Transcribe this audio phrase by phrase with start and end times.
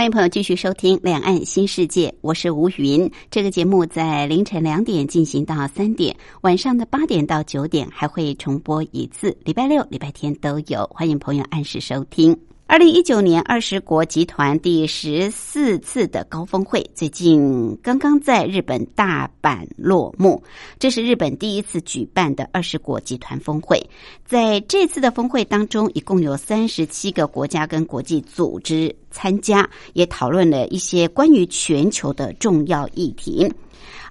[0.00, 3.10] 欢迎朋友继续收听《两岸新世界》，我是吴云。
[3.30, 10.88] 这个节目在凌晨两点进行到三点，晚上的八点到九点还会重播一次，礼拜六、礼拜天都有。
[10.90, 12.34] 欢迎朋友按时收听。
[12.70, 20.40] 二零一九年二十国集团第十四次的高峰会，最近刚刚在日本大阪落幕。
[20.78, 23.84] 这是日本第一次举办的二十国集团峰会。
[24.24, 33.52] 在这次的峰会当中，一共有三十七个国家跟国际组织参加，也讨论了一些关于全球的重要议题。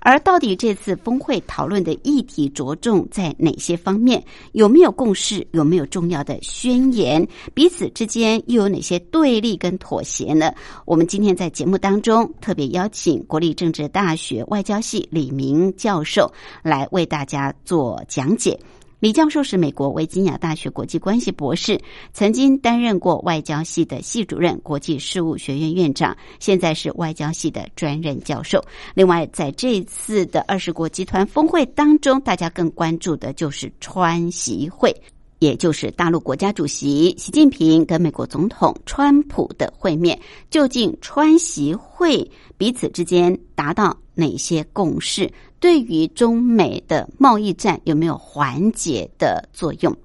[0.02, 4.24] 而到底这次峰会讨论的议题着重在哪些方面？
[4.54, 5.46] 有没有共识？
[5.52, 7.28] 有没有重要的宣言？
[7.54, 10.54] 彼此之间又有哪些对立跟妥协呢？
[10.86, 16.32] 我们今天在节目当中特别邀请国立政治大学外交系李明教授
[16.64, 18.60] 来为大家做讲解。
[19.00, 21.80] 李教授是美国维吉尼亚大学国际关系博士，
[22.12, 28.62] 曾经担任过外交系的系主任、国际事务学院院长，现在是外交系的专任教授。
[28.94, 34.94] 另外，在这次的二十国集团峰会当中，大家更关注的就是川习会。
[35.40, 45.32] 也就是大陆国家主席习近平跟美国总统川普的会面，究竟川习会彼此之间达到哪些共识？
[45.62, 49.96] 对于中美的贸易战有没有缓解的作用？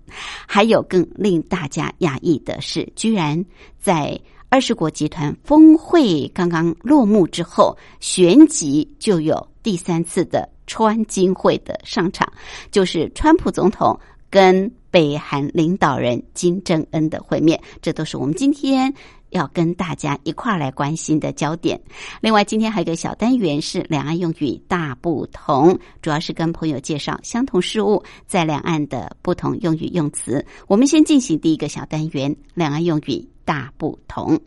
[0.46, 3.44] 还有更令大家讶异的是，居然
[3.80, 12.32] 在二十国集团峰会刚刚落幕之后，旋即就有第三次的川金会的上场，
[12.70, 13.98] 就是川普总统
[14.34, 14.68] 跟。
[14.94, 18.94] 北韩领导人金正恩的会面，这都是我们今天
[19.30, 21.80] 要跟大家一块儿来关心的焦点。
[22.20, 30.46] 另外，今天还有个小单元是两岸用语大不同，主要是跟朋友介绍相同事物在两岸的不同用语用词。
[30.68, 34.40] 我们先进行第一个小单元：两岸用语大不同。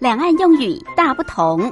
[0.00, 1.70] 两岸用语大不同，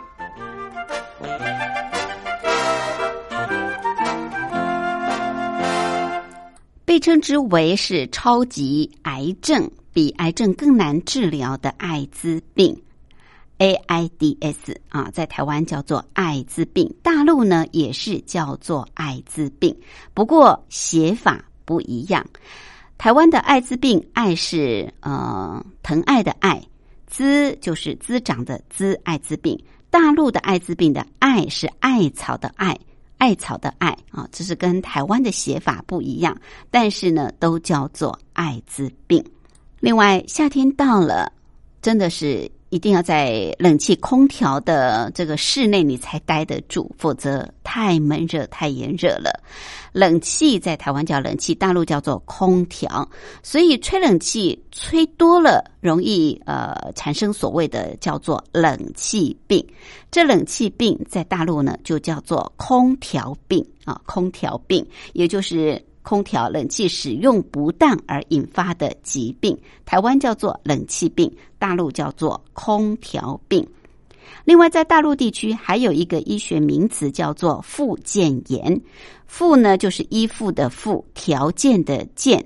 [6.84, 12.78] 被称之为是超级癌症，比癌症更难治疗的艾滋病
[13.59, 19.75] （AIDS） 啊，在台湾叫做艾滋病，大陆呢也是叫做艾滋病，
[20.12, 22.27] 不过写法不一样。
[22.99, 26.62] 台湾的艾滋病，爱是呃疼爱的爱。
[27.11, 29.59] 滋就是滋长的滋，艾滋病。
[29.91, 32.79] 大陆的艾滋病的艾是艾草的艾，
[33.17, 36.39] 艾草的艾啊，这是跟台湾的写法不一样，
[36.71, 39.25] 但是呢，都叫做艾滋病。
[39.81, 41.33] 另外，夏天到了，
[41.83, 42.51] 真的是。
[42.71, 49.43] 一定要在冷气空调的这个室内你才待得住，否则太闷热、太炎热了。
[49.93, 53.09] 冷气在台湾叫冷气，大陆叫做空调，
[53.43, 59.67] 所以吹冷气吹多了，容易呃产生所谓的叫做冷气病。
[60.11, 65.83] 这冷气病在大陆呢就叫做空调病啊，空调病，也就是。
[66.09, 69.55] 空调冷气使用不当而引发的疾病，
[69.85, 73.69] 台湾叫做冷气病，大陆叫做空调病。
[74.47, 78.81] 另外，在大陆地区还有一个医学名词叫做附件炎，
[79.27, 82.43] 附呢就是依附的附，条件的件，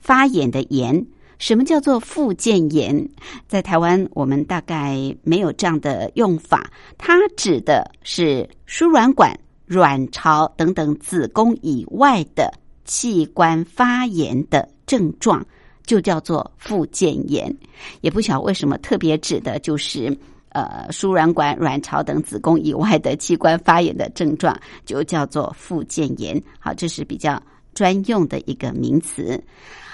[0.00, 1.06] 发炎的炎。
[1.38, 3.08] 什么叫做附件炎？
[3.46, 6.68] 在台湾我们大概没有这样的用法，
[6.98, 12.52] 它指的是输卵管、卵巢等等子宫以外的。
[12.84, 15.44] 器官发炎的症状
[15.86, 17.54] 就叫做附件炎，
[18.00, 20.16] 也不晓为什么特别指的就是
[20.50, 26.42] 呃输卵管、卵巢等子宫以外的器官发炎的症状，就叫做附件炎。
[26.58, 27.42] 好，这是比较
[27.74, 29.42] 专用的一个名词。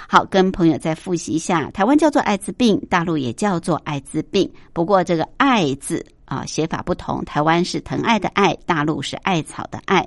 [0.08, 4.50] 好，跟朋友再复习一下，台湾叫做艾滋病，大陆也叫做艾滋病。
[4.72, 7.22] 不过这个“艾”字啊，写法不同。
[7.24, 10.06] 台湾是疼爱的爱，大陆是艾草的爱。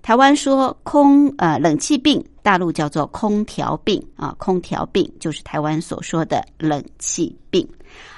[0.00, 7.68] 台湾说空呃冷气病，大陆叫做空调病啊，空调病就是台湾所说的冷气病。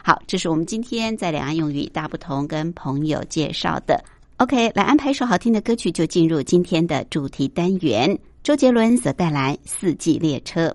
[0.05, 4.03] 好，这是我们今天在两岸用语大不同跟朋友介绍的。
[4.37, 8.17] OK，来安排一首好听的歌曲，就进入今天的主题单元。
[8.45, 10.75] 周杰伦所带来《四季列车》。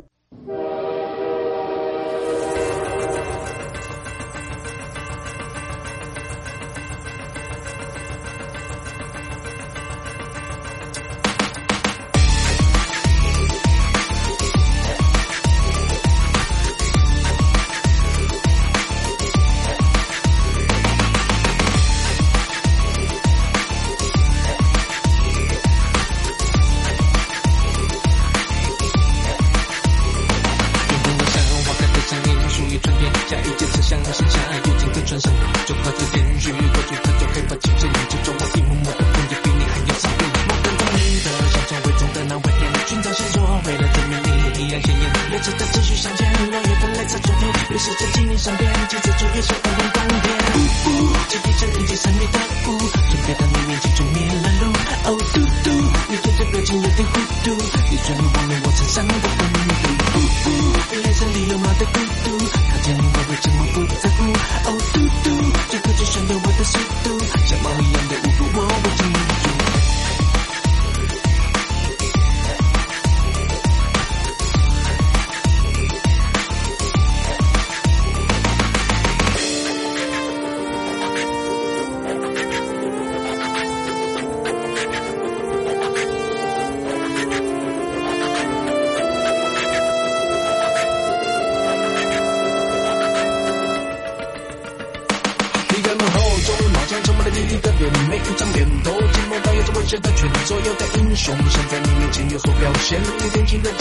[32.76, 35.32] 一春天，下一渐渐相我伸下爱，遇见在船上
[35.66, 40.26] 就靠作烟雨，过去它就黑发轻轻掩着我一幕幕的风景比你还要残酷。
[40.44, 42.52] 我等到你的想象伪装的那位，
[42.86, 46.25] 寻找线索，为了证明你一样鲜艳，列车在继续向前。
[47.76, 50.32] 越是在经力善变，就越做越是耳目光变。
[50.56, 52.40] 呜呜，这一生迎接神秘的
[52.72, 54.72] 雾，准备到你面前就迷了路。
[55.04, 55.72] 哦嘟嘟，
[56.08, 57.52] 你做这表情有点糊涂，
[57.92, 59.92] 你转了忘了，我衬衫都不能读。
[60.16, 60.50] 呜呜，
[60.90, 64.24] 你眼神里有马的孤独，看见你我为什么不在乎。
[64.64, 69.25] 哦嘟嘟，这个就选择我的速度，像猫一样的舞步，我不沉。
[102.88, 103.75] 谁没一天情的？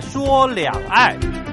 [0.00, 1.43] 说两岸。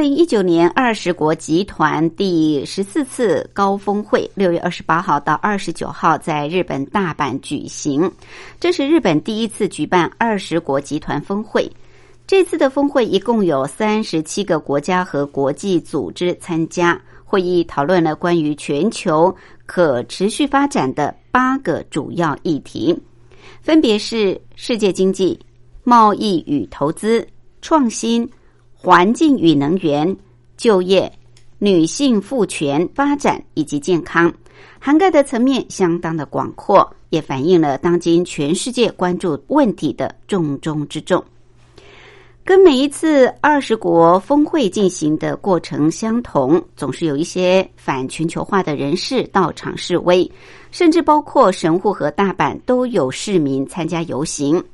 [0.00, 8.10] 二零一九年二十国集团第十四次高峰会，六月二十八号到二十九号在日本大阪举行。
[8.58, 11.70] 这是日本第一次举办二十国集团峰会。
[12.26, 16.98] 这次的峰会一共有三十七个国家和国际组织参加。
[17.22, 19.36] 会议讨论了关于全球
[19.66, 22.98] 可持续发展的八个主要议题，
[23.60, 25.38] 分别是世界经济、
[25.84, 27.28] 贸易与投资、
[27.60, 28.26] 创新。
[28.82, 30.16] 环境与能源、
[30.56, 31.12] 就业、
[31.58, 34.32] 女性赋权、发展以及健康，
[34.78, 41.22] 涵盖的层面相当的广阔，也反映了当今全世界关注问题的重中之重。
[42.42, 50.28] 跟每一次二十国峰会进行的过程相同，总是有一些反全球化的人士到场示威，
[50.70, 54.64] 甚至包括神户和大阪都有市民参加游行。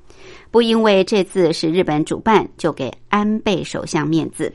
[0.57, 4.51] 不因为这次是日本主办，就给安倍首相面子。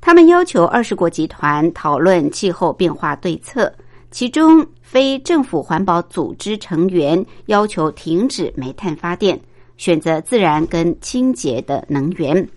[0.00, 3.74] 他们要求二十国集团讨论气候变化对策，
[4.12, 9.36] 其中非政府环保组织成员要求停止煤炭发电，
[9.76, 12.48] 选择自然跟清洁的能源。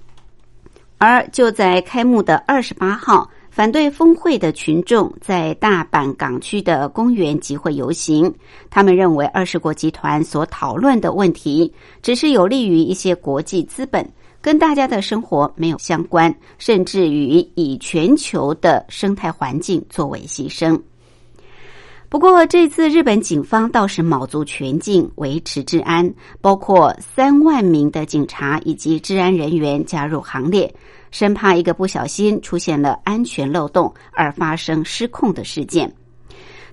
[1.00, 3.28] 而就在开幕的二十八号。
[3.52, 8.34] 反对峰会的群众在大阪港区的公园集会游行。
[8.70, 14.10] 他们认为，二十国集团所讨论的问题只是有利于一些国际资本，
[14.42, 20.80] 跟大家的生活没有相关，甚至于以全球的生态环境作为牺牲。
[22.08, 30.74] 不过，这次日本警方倒是卯足全劲维持治安，包括三万名的警察以及治安人员加入行列，
[31.12, 35.94] 生怕一个不小心出现了安全漏洞而发生失控的事件。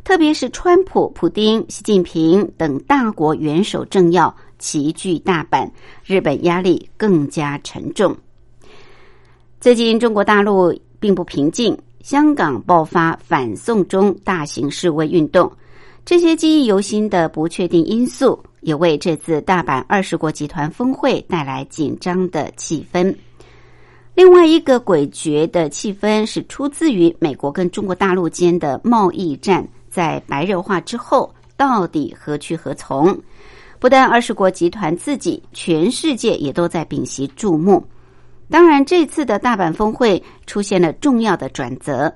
[0.05, 5.69] 特别是川普、普丁、习近平等大国元首政要齐聚大阪，
[6.05, 8.17] 日本压力更加沉重。
[9.61, 11.77] 最近，中国大陆并不平静。
[12.01, 15.53] 香港爆发反送中大型示威运动，
[16.07, 23.15] 这些记忆犹新的不确定因素，也为这次大阪二十国集团峰会带来紧张的气氛。
[24.19, 33.17] 另外一个诡谲的气氛是出自于美国跟中国大陆间的贸易战，在白热化之后，到底何去何从？
[33.79, 37.81] 不但二十国集团自己，全世界也都在屏息注目。
[38.51, 42.13] 当然，这次的大阪峰会出现了重要的转折，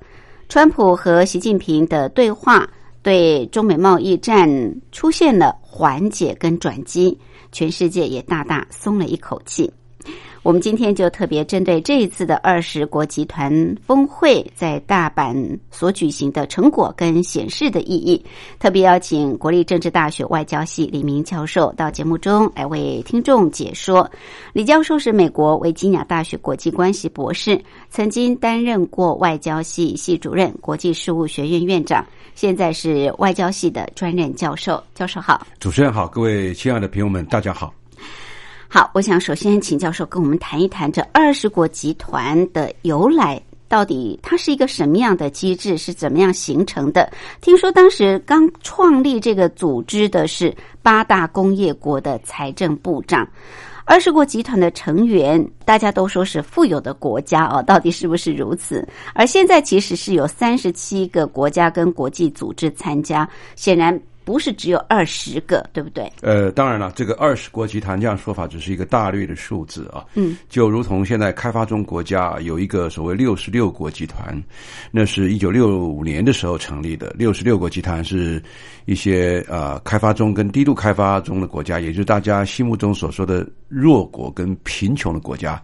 [0.49, 2.69] 川普和习近平的对话
[3.01, 4.51] 对中美贸易战
[4.91, 7.17] 出现了缓解跟转机，
[7.53, 9.73] 全世界也大大松了一口气。
[10.45, 18.21] 我们今天就特别针对这一次的二十国集团峰会在大阪所举行的成果跟显示的意义，
[18.59, 24.11] 特别邀请国立政治大学外交系李明教授到节目中来为听众解说。
[24.53, 34.83] 李教授是美国维吉尼亚大学国际关系博士，曾经担任过外交系系主任、国际事务学院院长，现在是外交系的专任教授。
[34.93, 37.73] 教授好，主持人好，各位亲爱的朋友们，大家好。
[38.75, 43.39] 好，我想首先请教授跟我们谈一谈这二十国集团的由来，
[43.69, 47.13] 到底它是一个什么样的机制，是怎么样形成的？
[47.43, 53.29] 听说当时刚创立这个组织的是八大工业国的财政部长，
[53.85, 58.89] 二十国集团的成员大家都说是富有的国家哦，到底是不是如此？
[59.13, 64.01] 而现在其实是有三十七个国家跟国际组织参加，显然。
[64.25, 66.11] 不是只有二十个，对不对？
[66.21, 70.05] 呃，当然了，这个二十国集团这样说法只是一个大略的数字啊。
[70.15, 74.43] 嗯，就如同现在开发中国家有一个所谓六十六国集团，
[74.91, 77.15] 那是一九六五年的时候成立的。
[77.19, 78.43] 六十六国集团是
[78.85, 85.63] 一些呃开发中跟低度开发中的国家，也就是大家心目中所说的弱国跟贫穷的国家。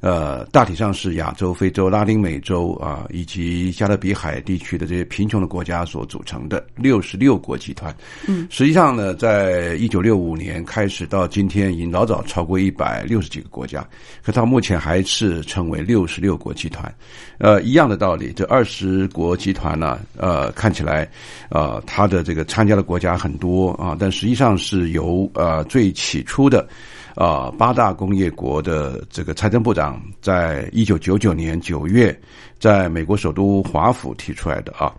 [0.00, 7.94] 呃，大体上是亚洲、非洲、拉丁美洲啊，以及加勒比海地区的这些贫穷的国家所组成的六十六国集团。
[8.26, 13.86] 嗯，实际上呢，在一九六五年开始到今天，已经老早超过一百六十几个国家，
[14.22, 16.90] 可到目前还是称为六十六国集团。
[17.36, 21.06] 呃，一样的道理，这二十国集团呢，呃，看起来，
[21.50, 26.66] 呃，它的这个参加的国家很多啊，但实际上是由呃最起初的。
[27.14, 32.18] 啊，八大工业国的这个财政部长在一九九九年九月，
[32.58, 34.94] 在美国首都华府提出来的啊。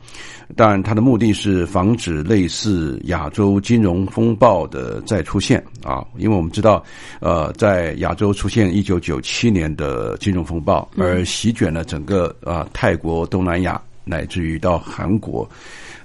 [0.56, 6.06] 当然，他的目的是防止类似亚洲金融风暴的再出现啊。
[6.18, 6.84] 因为我们知道，
[7.22, 15.50] 呃，在亚洲出现一九九七年的金融风暴，而席卷了整个啊泰国、东南亚，乃至于到韩国。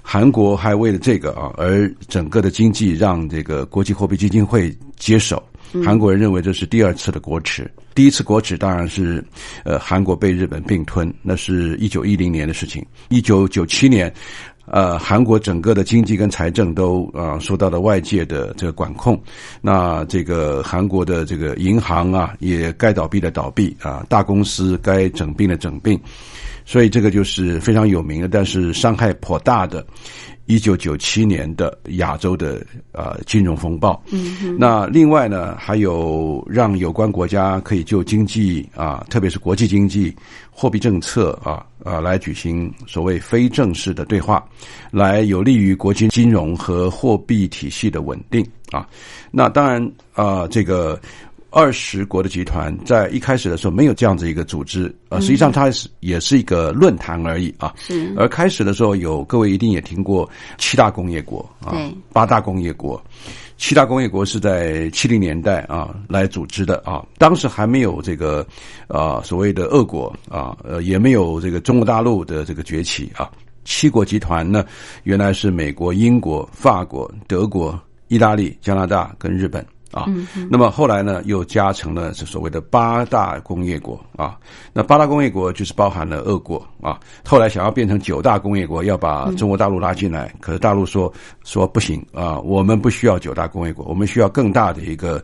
[0.01, 5.43] 韩国还为了这个啊，而整个的经济让这个国际货币基金会接手。
[5.83, 9.23] 韩国人认为这是第二次的国耻，第一次国耻当然是，
[9.63, 12.85] 呃，韩国被日本并吞，那是一九一零年的事情。
[13.09, 14.11] 一九九七年，
[14.65, 19.21] 呃，韩国整个的经济跟财政都啊受到了外界的这个管控，
[19.61, 25.99] 那这个韩国的这个银行啊也该倒闭的倒闭啊，大公司该整并的整并，
[26.67, 29.83] 所以这个就是非常有名的，但是伤害颇大的。
[30.49, 40.15] 一九九七年的亚洲的呃金融风暴，嗯，那另外呢，还有让有关国家可以就经济啊，特别是国际经济、
[40.49, 44.41] 货币政策啊啊来举行所谓非正式的对话，
[44.89, 48.87] 来有利于国际金融和货币体系的稳定啊。
[49.31, 50.97] 那当然啊，这个。
[51.57, 57.73] 二十国的集团在一开始的时候没有这样子一个组织，呃，实际上它是也是一个论坛而已啊。
[57.79, 58.13] 是。
[58.15, 61.73] 而开始的时候有各位一定也听过七大工业国啊，
[62.13, 63.03] 八大工业国，
[63.57, 68.45] 七大工业国是在七零年代啊来组织的啊，当时还没有这个
[68.87, 73.31] 啊所谓的俄国啊，呃，也没有这个中国大陆的这个崛起啊。
[73.65, 74.63] 七国集团呢，
[75.05, 77.77] 原来是美国、英国、法国、德国、
[78.09, 79.65] 意大利、加拿大跟日本。
[79.91, 80.05] 啊，
[80.49, 84.37] 那么后来呢，又加成了这所谓的八大工业国啊。
[84.73, 86.99] 那八大工业国就是包含了俄国啊。
[87.25, 91.11] 后来想要变成九大工业国，要把中国大陆拉进来，可是大陆说
[91.43, 95.23] 说不行啊，我们不需要九大工业国，我们需要更大的一个，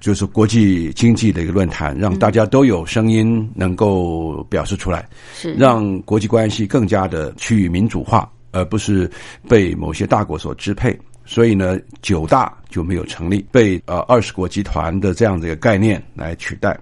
[0.00, 8.30] 就是国际经济的一个论坛，让大家都有声音能够表示出来，是让国际关系更加的趋于民主化。
[8.56, 9.10] 而不是
[9.48, 10.96] 被某些大国所支配。
[11.24, 16.78] 所以呢，九大就没有成立，被呃二十国集团的这样的一个概念来取代。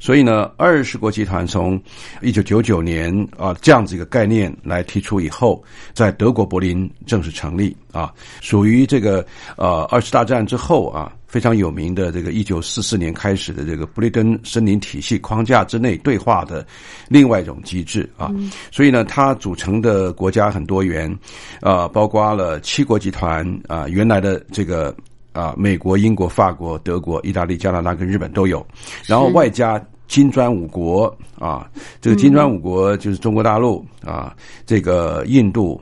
[0.00, 1.80] 所以呢，二十国集团从
[2.20, 9.24] 一九九九年啊这样子一个概念来提出以后，在德国柏林正式成立啊，属于这个
[9.56, 11.10] 呃二次大战之后啊。
[11.26, 16.64] 非常有名的这个一九四四年开始的这个布雷登森林体系框架之内对话的
[17.08, 18.32] 另外一种机制啊，
[18.70, 21.12] 所以呢，它组成的国家很多元，
[21.60, 24.94] 啊，包括了七国集团啊，原来的这个
[25.32, 28.64] 啊，美国、英国、法国、德国、意大利、加拿大跟日本都有，
[29.04, 31.68] 然后外加金砖五国啊，
[32.00, 34.32] 这个金砖五国就是中国大陆啊，
[34.64, 35.80] 这个印度。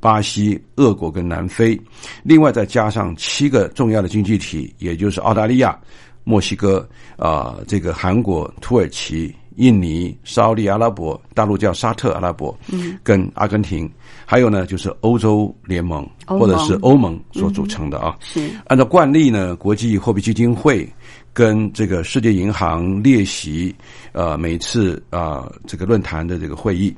[0.00, 1.80] 巴西、俄国跟南非，
[2.22, 5.78] 另外再加上七个重要的经济体，也就是澳大利亚、
[6.24, 6.86] 墨西哥
[7.16, 13.90] 啊，这个韩国、土耳其、印尼、沙利阿拉伯，大陆叫沙特阿拉伯，嗯，跟阿根廷，
[14.24, 18.16] 还有呢就是欧洲联盟或者是欧盟所组成的啊。
[18.20, 20.90] 是按照惯例呢，国际货币基金会
[21.32, 23.74] 跟这个世界银行列席
[24.12, 26.94] 呃每次啊这个论坛的这个会议。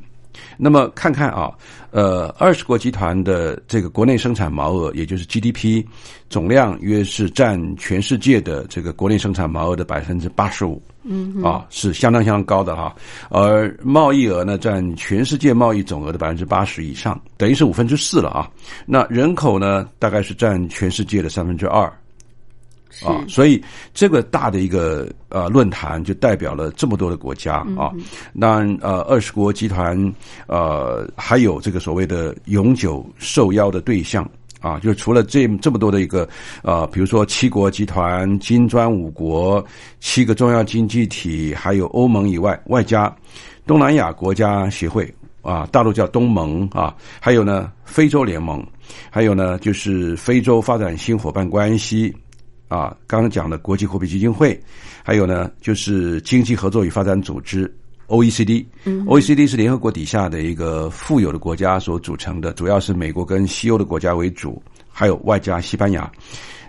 [0.57, 1.52] 那么看看啊，
[1.90, 5.85] 呃，二十国集团的这个国内生产毛额，也就是 GDP
[6.28, 12.95] 总量，约是占全世界的这个国内生产毛额的百分之八十五，嗯，啊，是相当相当高的哈。
[13.28, 18.50] 而贸易额呢，占全世界贸易总额的百分之八十以上，等于是五分之四了啊。
[18.87, 21.93] 那人口呢，大概是占全世界的三分之二。
[23.05, 23.62] 啊，所以
[23.93, 27.93] 这个大的一个呃论坛就代表了这么多的国家啊。
[28.33, 29.97] 那呃二十国集团
[30.47, 34.29] 呃还有这个所谓的永久受邀的对象
[34.61, 36.29] 啊，就是除了这这么多的一个
[36.62, 39.65] 呃，比如说七国集团、金砖五国、
[40.00, 43.15] 七个重要经济体，还有欧盟以外，外加
[43.67, 45.12] 东南亚国家协会
[45.43, 48.65] 啊，大陆叫东盟啊，还有呢非洲联盟，
[49.11, 52.12] 还有呢就是非洲发展新伙伴关系。
[52.69, 54.61] 啊，刚刚讲的国际货币基金会，
[55.05, 57.73] 还有呢，就是经济合作与发展组织
[58.09, 58.65] （OECD）。
[59.07, 66.11] OECD 是联合国底下的一个富有的国家所组成的，主要是美国跟西欧的国家为主，还有外加西班牙，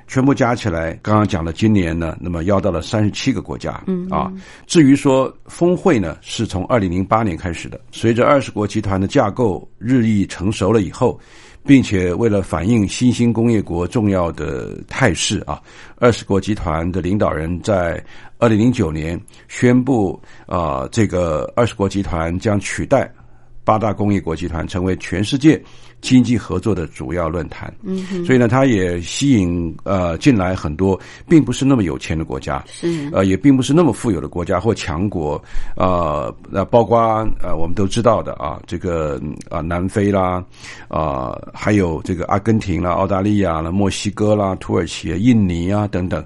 [0.07, 3.83] 全部加起来，刚刚讲的今年呢，那么要到了三十七个国家。
[3.87, 4.31] 嗯啊，
[4.67, 11.19] 至于说峰会呢，是从二零零八年开始的，随着二十国集团的架构日益成熟了以后。
[11.67, 15.61] 并且为了反映新兴工业国重要的态势啊，
[15.97, 18.01] 二十国集团的领导人在
[18.39, 23.11] 二零零九年宣布啊，这个二十国集团将取代
[23.65, 25.61] 八大工业国集团，成为全世界。
[25.99, 33.09] 经济合作的主要论坛，嗯，所以呢，它也吸引呃进来很多并不是那么有钱的国家，是。
[33.11, 35.41] 呃，也并不是那么富有的国家或强国，
[35.75, 36.99] 呃，那包括
[37.41, 40.43] 呃我们都知道的啊，这个啊南非啦，
[40.87, 46.23] 啊还有这个阿根廷啦、澳大利亚啦、墨西哥啦、土耳其、印尼啊等等。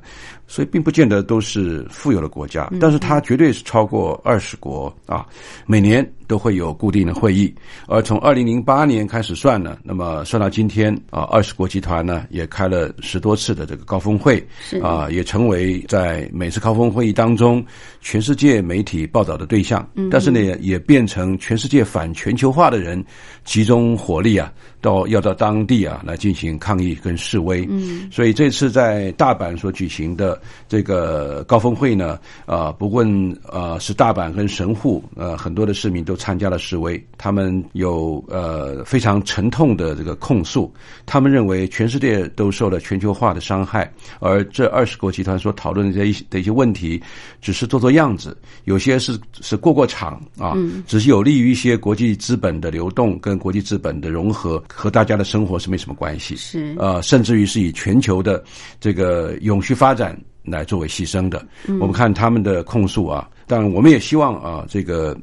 [0.47, 5.25] 所以并不见得都是富有的国家，但是它绝对是超过二十国啊，
[5.65, 7.55] 每年都会有固定的会议。
[7.87, 14.45] 而从二零零八年开始算呢，那么算到今天啊，二十国集团呢也开了十多次的这个高峰会，
[14.81, 17.63] 啊，也成为在每次高峰会议当中
[18.01, 19.87] 全世界媒体报道的对象。
[20.09, 23.03] 但是呢，也变成全世界反全球化的人
[23.43, 24.51] 集中火力啊。
[24.81, 40.73] 到要到当地啊来进行抗议跟示威，嗯，所以这次在大阪所举行的这个高峰会呢，啊，不论呃是大阪跟神户，呃，很多的市民都参加了示威，他们有呃非常沉痛的这个控诉，
[41.05, 46.99] 他们认为全世界都受了全球化的伤害，而这二十国集团所讨论的这些的一些问题，
[47.39, 54.61] 只是做做样子，有些是是过过场啊，只是有利于一些国际资本的流动跟国际资本的融合。
[54.73, 58.43] 和大家的生活是没什么关系，是呃，甚至于是以全球的
[58.79, 61.45] 这个永续发展来作为牺牲的。
[61.79, 65.15] 我们看他们的控诉啊，但我们也希望啊，这个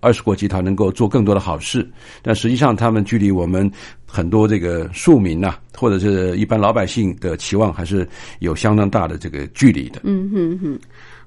[0.00, 1.88] 二十国集团能够做更多的好事。
[2.20, 3.70] 但实际上，他们距离我们
[4.06, 10.00] 很多这个庶民呐，或者是一般老百姓的期望，还是有相当大的这个距离的。
[10.04, 10.78] 嗯哼哼。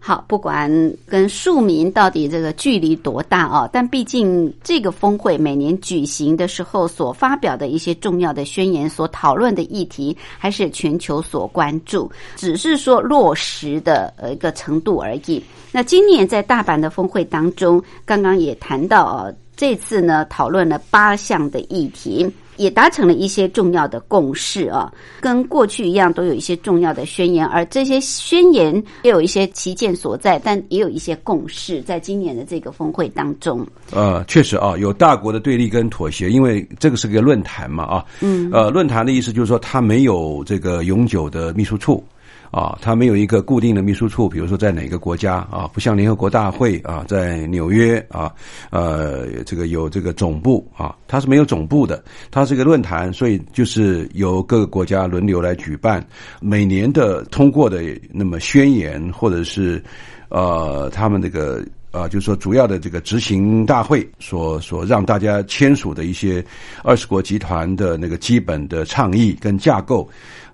[0.02, 0.72] 好，不管
[1.06, 15.44] 跟庶民到底这个距离多大啊，但毕竟这个峰会每年举行的时候所发表的一些重要的宣言，所讨论的议题，还是全球所关注，只是说落实的呃一个程度而已。
[15.70, 22.26] 那今年在大阪的峰会当中，刚刚也谈到啊，这次呢讨论了八项的议题。
[22.60, 24.92] 也达成了一些重要的共识啊，
[25.22, 33.66] 跟过去一样，都有一些重要的宣言，而这些宣言也有一些旗舰所在，但也有一些共识，在今年的这个峰会当中。
[33.92, 42.04] 呃，确实啊，有大国的对立跟妥协，因为这个是个论坛嘛啊，嗯，呃，论坛的意思就是说，它没有这个永久的秘书处。
[42.52, 48.34] 啊，它没有一个固定的秘书处，比如说在哪个国家啊，不像联合国大会啊，在纽约啊，
[48.72, 56.04] 呃，这个有这个总部啊，它是没有总部的，它是一个论坛，所以就是由各个国家轮流来举办，
[56.42, 59.84] 每年的通过的那么宣言或者是
[60.30, 66.44] 呃他们这个啊，就是说主要的这个执行大会所所让大家签署的一些
[66.84, 70.10] 二十国集团的那个基本的倡议跟架构。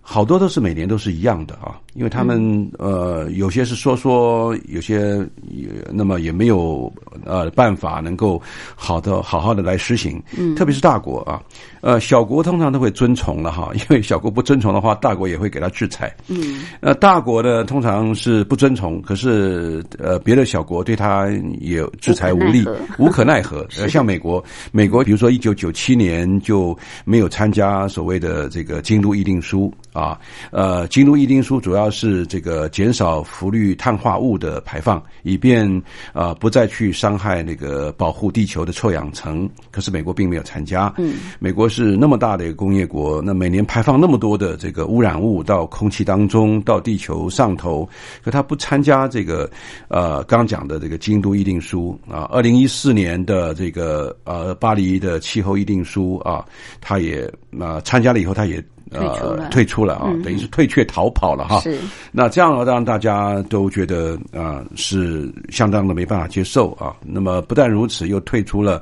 [0.08, 5.18] 好多都是每年都是一样的啊，因为他们呃有些是说说，有些
[5.50, 6.92] 也那么也没有
[7.24, 8.42] 呃办法能够
[8.76, 11.42] 好的好好的来实行，嗯，特别是大国啊，
[11.82, 21.30] 呃小国通常都会遵从了哈， 因为小国不遵从的话，大国也会给他制裁，嗯，呃大国呢通常是不遵从，可是呃别的小国对他
[21.62, 22.66] 也制裁无力，
[23.00, 29.74] 无可奈何， 呃像美国，美国比如说一九九七年就没有参加所谓的这个京都议定书。
[29.96, 30.20] 啊，
[30.52, 35.70] 呃，京都议定书主要是这个减少氟氯碳化物的排放，以便
[36.14, 39.50] 啊不再去伤害那个保护地球的臭氧层。
[39.72, 40.94] 可是美国并没有参加。
[40.98, 47.88] 嗯，美国是那么大的一个工业国，那每年排放那么多的这个污染物到空气当中，到地球上头，
[48.24, 49.50] 可他不参加这个
[49.88, 52.30] 呃刚讲的这个京都议定书啊。
[52.32, 56.46] 二零一四年的这个呃巴黎的气候议定书啊，
[56.80, 58.64] 他也啊参加了以后，他也。
[58.92, 61.60] 呃，退出了啊，等于是退却逃跑了哈。
[61.62, 61.80] 是，
[62.12, 66.96] 那这样让大家都觉得啊，是相当的没办法接受啊。
[67.02, 68.82] 那么不但如此，又退出了。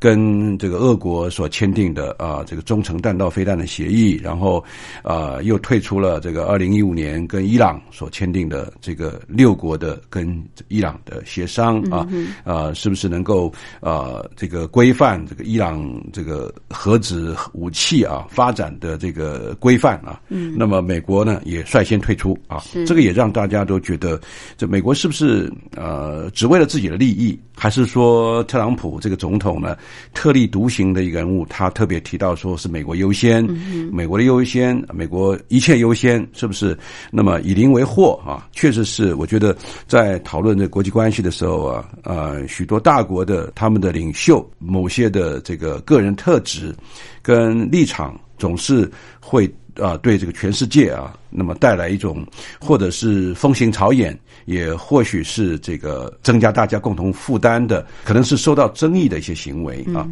[0.00, 4.64] 跟这个俄国所签订的啊，这个中程弹道飞弹的协议，然后
[5.02, 12.08] 啊，又退出了这个二零一五年跟伊朗所签订的这个六国的跟伊朗的协商啊，
[12.44, 20.18] 啊，是不是能够啊，这个规范这个伊朗这个核子武器啊发展的这个规范啊？
[20.30, 24.18] 嗯，那么美国呢也率先退出啊，这个也让大家都觉得，
[24.56, 29.76] 这美国是不是呃只为了自己的利益，还是说特朗普这个总统呢？
[30.12, 33.44] 特立独行的一个人物，他特别提到说是美国优先，
[33.92, 36.76] 美国的优先，美国一切优先，是不是？
[37.10, 39.14] 那么以邻为祸啊，确实是。
[39.14, 46.74] 我觉得在讨论这国际关系的时候啊，呃，许多大国的他们的领袖，某些的这个个人特质
[47.22, 49.52] 跟立场，总是会。
[49.80, 52.26] 啊，对这个全世界啊，那么带来一种，
[52.60, 60.08] 或者是风行草偃，也或许是这个增加大家共同负担的，可能是受到争议的一些行为啊。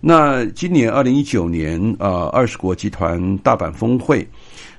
[0.00, 4.28] 那今年二零一九年啊，二十国集团大阪峰会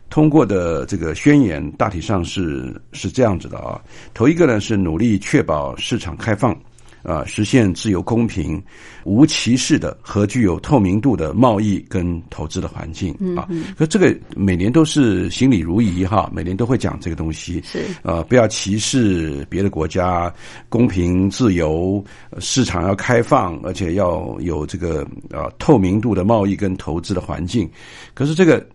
[0.09, 3.79] 通过的这个宣言，大体上是是这样子的啊。
[4.13, 6.57] 头一个呢是努力确保市场开放。
[7.03, 8.61] 啊，实现自由、公平、
[9.03, 13.47] 无歧视的和具有透明度的贸易跟投资的环境啊。
[13.77, 17.61] 可这个每年都是心里如仪哈，每年都会讲这个东西。
[17.65, 20.33] 是啊，不要歧视别的国家，
[20.69, 22.03] 公平、自由，
[22.39, 27.69] 市场要开放，而且要有这个啊透明度的贸易跟投资的环境。
[28.13, 28.65] 可是这个。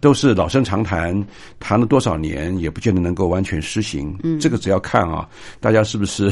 [0.00, 1.24] 都是老生常谈，
[1.58, 4.14] 谈了多少年也不见得能够完全实行。
[4.22, 5.26] 嗯，这个只要看啊，
[5.60, 6.30] 大家是不是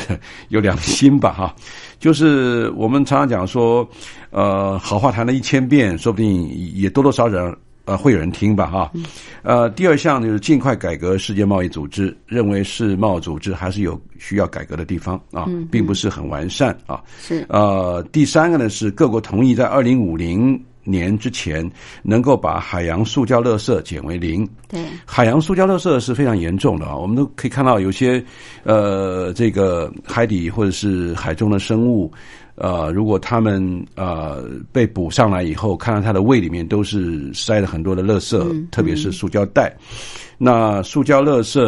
[0.49, 1.33] 有良心吧？
[1.33, 1.55] 哈，
[1.99, 3.89] 就是我们常常讲说，
[4.31, 8.67] 呃，好话谈了一千遍，说不定也多多少少呃会有人听吧？
[8.67, 8.93] 哈，
[9.43, 17.03] 呃，第二项就是尽快改革世界贸易组织，认为世贸组织还是有需要改革的地方啊，并不是很完善啊。
[17.19, 20.63] 是呃，第三个呢是各国同意在二零五零。
[20.85, 21.69] 年之前
[22.03, 24.49] 能够把海洋塑胶垃圾减为零。
[24.69, 26.97] 对，海洋塑胶垃圾是非常严重的啊！
[26.97, 28.23] 我们都可以看到有些
[28.63, 32.13] 呃，这个海底或者是海中的生物。
[32.57, 39.75] 呃，如果他们呃被捕上来以后，看到他的胃里面都是塞了很多的垃圾，特别是塑胶袋。
[40.37, 41.61] 那塑胶垃圾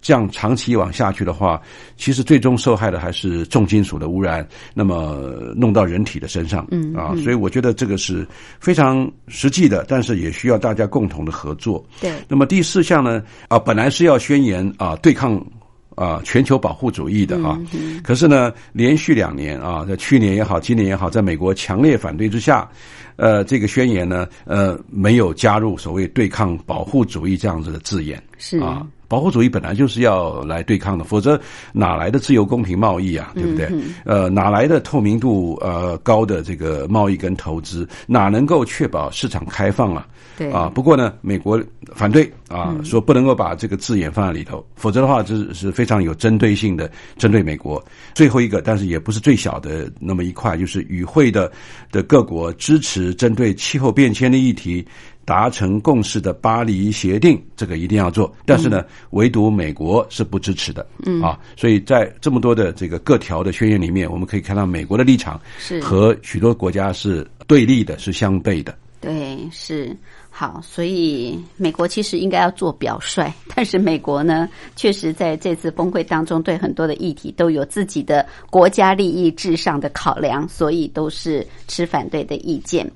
[0.00, 1.60] 这样长期往下去的话，
[1.96, 6.66] 其实最终受害的还是重金属的污染，那么弄到人体的身上。
[6.72, 8.26] 嗯啊，所以我觉得这个是
[8.58, 11.84] 非常实际的，但是也需要大家共同的合作。
[12.00, 12.12] 对。
[12.28, 13.22] 那么第四项呢？
[13.48, 15.44] 啊，本来是要宣言啊，对抗。
[15.94, 17.58] 啊，全球保护主义的啊，
[18.02, 22.68] 可是呢，连续两年啊，在去年也好，今年也好，在美国强烈反对之下，
[23.16, 28.58] 呃，这个宣言呢，呃，没有加入所谓对抗保护主义这样子的字眼，是。
[28.58, 28.86] 啊。
[29.12, 31.38] 保护主义本来就是要来对抗的，否则
[31.70, 33.30] 哪来的自由公平贸易啊？
[33.34, 33.70] 对不对？
[34.06, 37.86] 呃，哪来的透明度呃高的这个贸易跟投资？
[38.06, 40.08] 哪能够确保市场开放啊？
[40.38, 41.62] 对啊，不过呢，美国
[41.94, 47.84] 反对啊，说不能够把这个字眼放在里头，否则的话，这是非常有针对性的针对美国。
[48.14, 51.52] 最后一个，但是也不是最小的那么一块，就是与会的
[51.90, 54.82] 的各国支持针对气候变迁的议题
[55.24, 58.32] 达成共识的巴黎协定，这个一定要做。
[58.44, 60.86] 但是呢，唯独美国是不支持的。
[61.04, 68.74] 嗯啊，所以在这么多的这个各条的宣言里面，我们可以看到美国的立场是和许多国家是对立的，是相悖的。
[69.00, 69.96] 对，是。
[70.34, 82.90] 好，所以美国其实应该要做表率，但是美国呢，确实在这次峰会当中，对很多的议题都有自己的国家利益至上的考量，所以都是持反对的意见。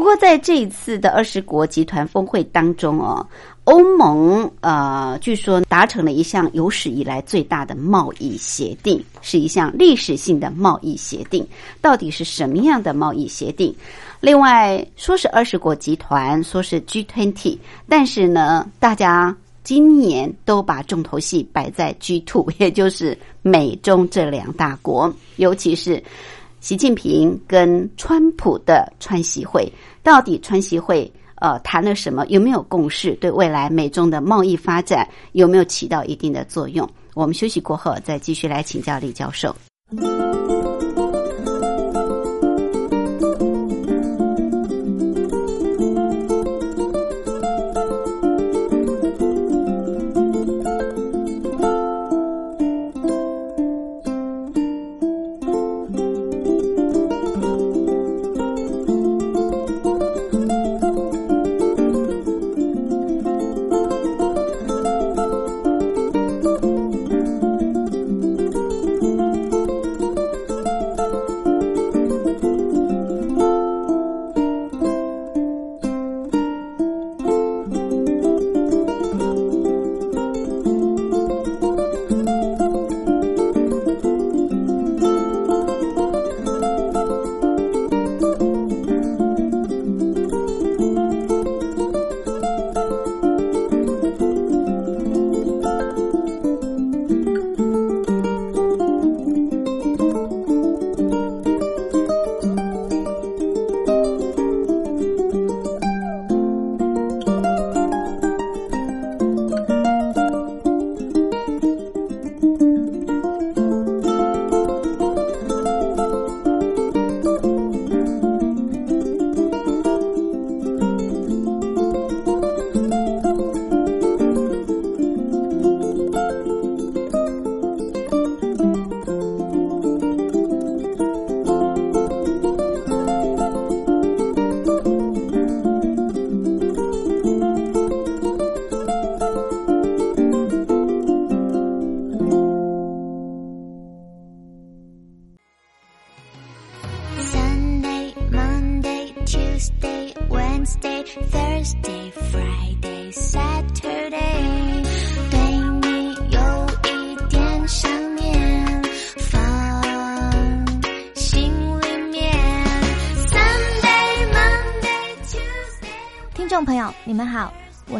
[0.00, 3.26] 不过在这一次的二十国集团峰会当中哦，
[3.64, 11.46] 欧盟呃，据说达成了一项有史以来最大的贸易协定，是一项历史性的贸易协定。
[11.82, 13.76] 到底是什么样的贸易协定？
[14.20, 26.02] 另外说是二十国集团，说是 G twenty，但是呢，大家今年都把重头戏摆在 G two， 也就是美中这两大国，尤其是
[26.60, 32.26] 习近平跟川普的川习会，到底川西会呃谈了什么？
[32.28, 33.14] 有没有共识？
[33.16, 36.88] 对未来美中的贸易发展有没有起到一定的作用？
[37.14, 39.54] 我们休息过后再继续来请教李教授。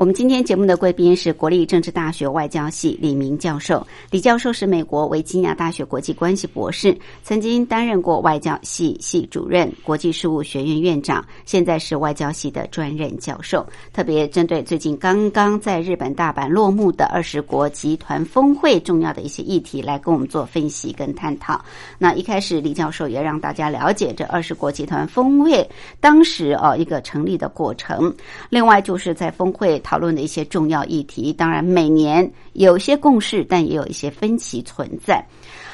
[0.00, 3.86] 我们今天节目的贵宾是国立政治大学外交系李明教授。
[4.10, 13.62] 李教授是美国维吉尼亚大学国际关系博士，曾经担任过外交系系主任、国际事务学院院长，现在是外交系的专任教授。
[13.92, 21.62] 特别针对最近刚刚在日本大阪落幕的二十国集团峰会重要的一些议题，来跟我们做分析跟探讨。
[21.98, 25.68] 那一开始，李教授也让大家了解这二十国集团峰会
[26.00, 28.10] 当时啊一个成立的过程。
[28.48, 29.78] 另外，就是在峰会。
[29.90, 35.20] 讨论的一些重要议题，当然每年有些共识，但也有一些分歧存在。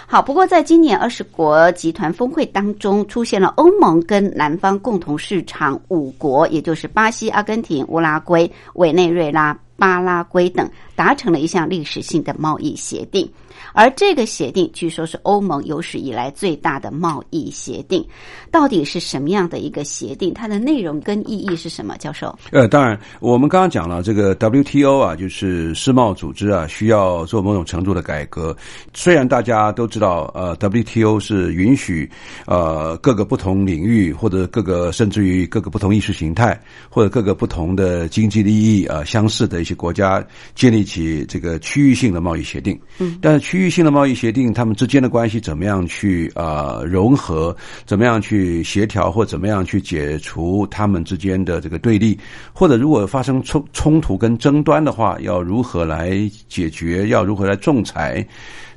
[0.06, 13.30] 好，不过在今年二十国集团峰会当中，出现了欧盟跟南方共同市场五国，也就是巴西、阿根廷、乌拉圭、委内瑞拉、巴拉圭等达成了一项历史性的贸易协定。
[13.72, 18.04] 而这个协定据说是欧盟有史以来最大的贸易协定，
[18.50, 20.32] 到底是什么样的一个协定？
[20.34, 21.96] 它的内容跟意义是什么？
[21.98, 22.36] 教授？
[22.50, 28.56] 呃，当然，我们刚刚讲了这个 WTO 啊，就是世贸组织啊，需要做某种程度的改革。
[28.92, 32.10] 虽然大家都知道，呃，WTO 是允许
[32.46, 42.78] 呃各个不同领域或者各个甚至于各个不同意识形态或者各个不同的经济利益啊相似的一些国家建立起这个区域性的贸易协定。
[42.98, 43.70] 嗯，但是区域。
[43.76, 47.54] 性的贸易协定，他们之间的关系怎么样去啊融合？
[47.84, 52.18] 怎么样去协调，或怎么样去解除他们之间的这个对立？
[52.54, 57.06] 或者如果发生冲冲突跟争端的话，要如何来解决？
[57.08, 58.26] 要如何来仲裁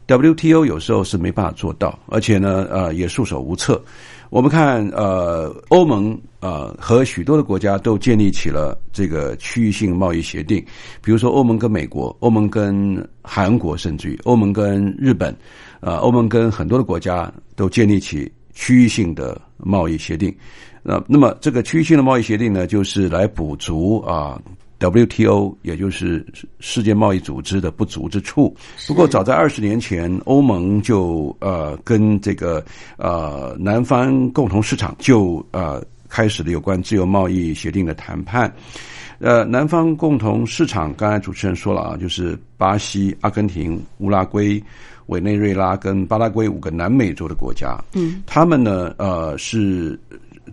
[0.05, 3.81] ？WTO 有时候是没办法做到，而且呢，呃，也束手无策。
[4.29, 10.63] 我们看，呃，欧盟呃和许多的国家都建立起了这个区域性贸易协定，
[11.01, 15.35] 比如说欧盟跟美国，欧盟跟韩国，甚至于欧盟跟日本，
[15.79, 20.31] 呃，欧盟跟很多的国家都建立起区域性的贸易协定。
[20.83, 24.39] 那那么这个区域性的贸易协定呢，就是来补足啊。
[24.79, 26.25] WTO 也就是
[26.59, 28.55] 世界贸易组织的不足之处。
[28.87, 32.63] 不过，早在二十年前，欧盟就呃跟这个
[32.97, 38.51] 呃南方共同市场就呃开始了有关自由贸易协定的谈判。
[39.19, 44.63] 呃，南方共同市场，刚才主持人说了啊，就是巴西、阿根廷、乌拉圭、
[45.07, 47.77] 委内瑞拉跟巴拉圭五个南美洲的国家。
[47.93, 49.99] 嗯，他们呢呃是。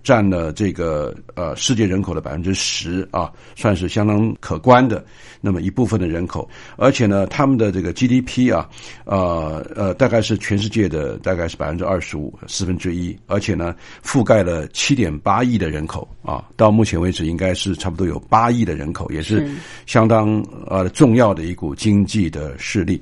[0.03, 5.05] 占了这个呃世界人口的百分之十啊，算是相当可观的
[5.41, 8.69] 那么一部分的人口，而且呢，他们的这个 GDP 啊，
[9.05, 19.49] 呃呃，大概是全世界的大概是百分之二十五四分之一，而且呢，覆盖了七点八亿的人口啊，到目前为止应该是差不多有八亿的人口，也是
[19.87, 23.01] 相当呃重要的一股经济的势力。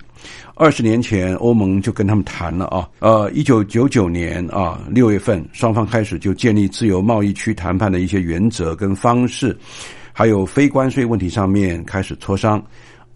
[0.54, 9.56] 二十年前，欧盟就跟他们谈了啊，呃，一九九九年啊六月份，双方开始就建立自由贸易区谈判的一些原则跟方式，
[10.12, 12.62] 还有非关税问题上面开始磋商。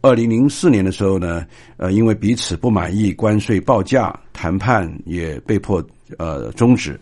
[0.00, 1.44] 二零零四年的时候呢，
[1.76, 5.84] 呃，因为彼此不满意关税报价，谈判也被迫
[6.18, 6.98] 呃终止，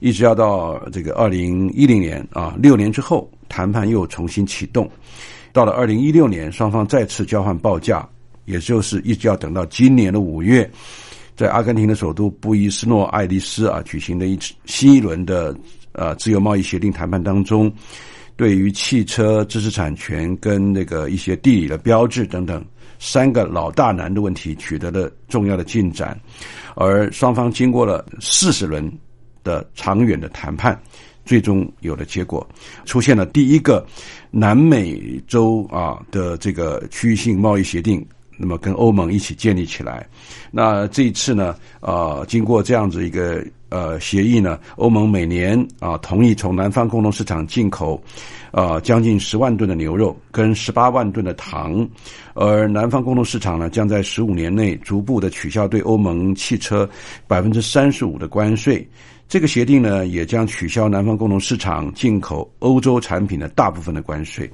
[0.00, 4.88] 一直要到这个二零一零年啊，六年之后，谈判又重新启动。
[5.52, 8.08] 到了二零一六年，双方再次交换报价。
[8.46, 10.68] 也就是一直要等到今年的五月，
[11.36, 15.54] 在阿根廷的首都布宜斯诺艾利斯啊举行的一新一轮的
[15.92, 17.70] 呃自由贸易协定谈判当中，
[18.36, 22.64] 对于汽车知识产权跟那个一些地理的标志等等
[22.98, 26.18] 三个老大难的问题取得了重要的进展，
[26.74, 28.90] 而双方经过了四十轮
[29.44, 30.80] 的长远的谈判，
[31.24, 32.46] 最终有了结果，
[32.84, 33.84] 出现了第一个
[34.30, 38.06] 南美洲啊的这个区域性贸易协定。
[38.38, 40.06] 那么跟欧盟一起建立起来，
[40.50, 47.98] 那这一次呢，呃，经过这样子一个呃协议呢，欧盟每年啊同意从南方共同市场进口，
[48.50, 51.88] 呃将近十万吨的牛肉跟十八万吨的糖，
[52.34, 56.88] 而南方共同市场呢将在十五年内逐步的取消对欧盟汽车
[57.26, 58.86] 百分之三十五的关税。
[59.28, 64.48] 这个协定呢也将取消南方共同市场进口欧洲产品的大部分的关税，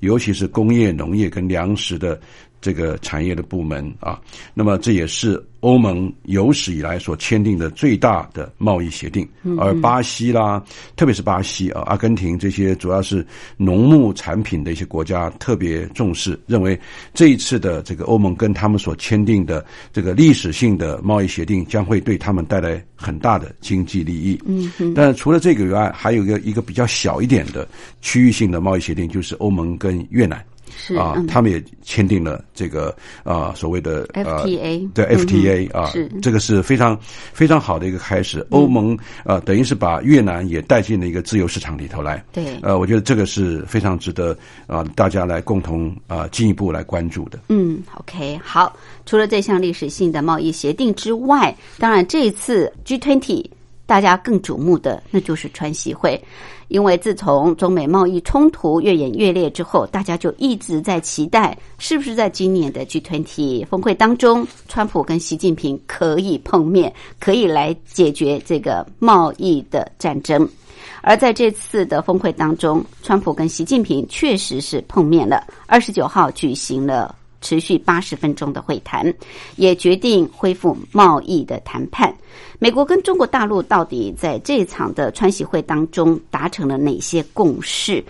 [0.00, 2.20] 尤其是工业、农业跟粮食的。
[2.64, 4.18] 这个产业的部门啊，
[4.54, 9.28] 那么这也是欧盟有史以来所签订的最大的贸易协定。
[9.58, 10.62] 而巴西啦，
[10.96, 13.24] 特别是巴西啊、阿根廷这些主要是
[13.58, 16.78] 农牧产品的一些国家特别重视，认为
[17.12, 24.40] 这一次的这个欧盟跟他们所签订的这个历史性的贸易协定，将会对他们带来很大的经济利益。
[24.46, 27.68] 嗯，但是除了这个以外，还有一个一个比较小一点的
[28.00, 30.42] 区域性的贸易协定，就是欧盟跟越南。
[30.76, 36.98] 是啊，他们也签订了这个啊所谓的 FTA，对 FTA 啊，是这个是非常
[37.32, 38.46] 非常好的一个开始。
[38.50, 42.22] 欧盟啊，等于是把越南也带进了一个自由市场里头来。
[42.32, 47.38] 对，呃，我觉得这个是非常值得啊大家来共同啊进一步来关注的。
[47.48, 48.76] 嗯，OK，好。
[49.06, 53.44] 除了这项历史性的贸易协定之外，当然这一次 G20
[53.86, 56.22] 大家更瞩目的那就是川西会。
[56.68, 70.48] 因为自从中美贸易冲突越演越烈之后，大家就一直在期待，是不是在今年的 G20 峰会当中，川普跟习近平可以碰面，可以来解决这个贸易的战争。
[71.02, 77.14] 而在这次的峰会当中，川普跟习近平确实是碰面了，二十九号举行了。
[77.44, 79.14] 持续八十分钟的会谈，
[79.56, 82.12] 也决定恢复贸易的谈判。
[82.58, 88.02] 美国跟中国大陆到底在这场的川习会当中达成了哪些共识？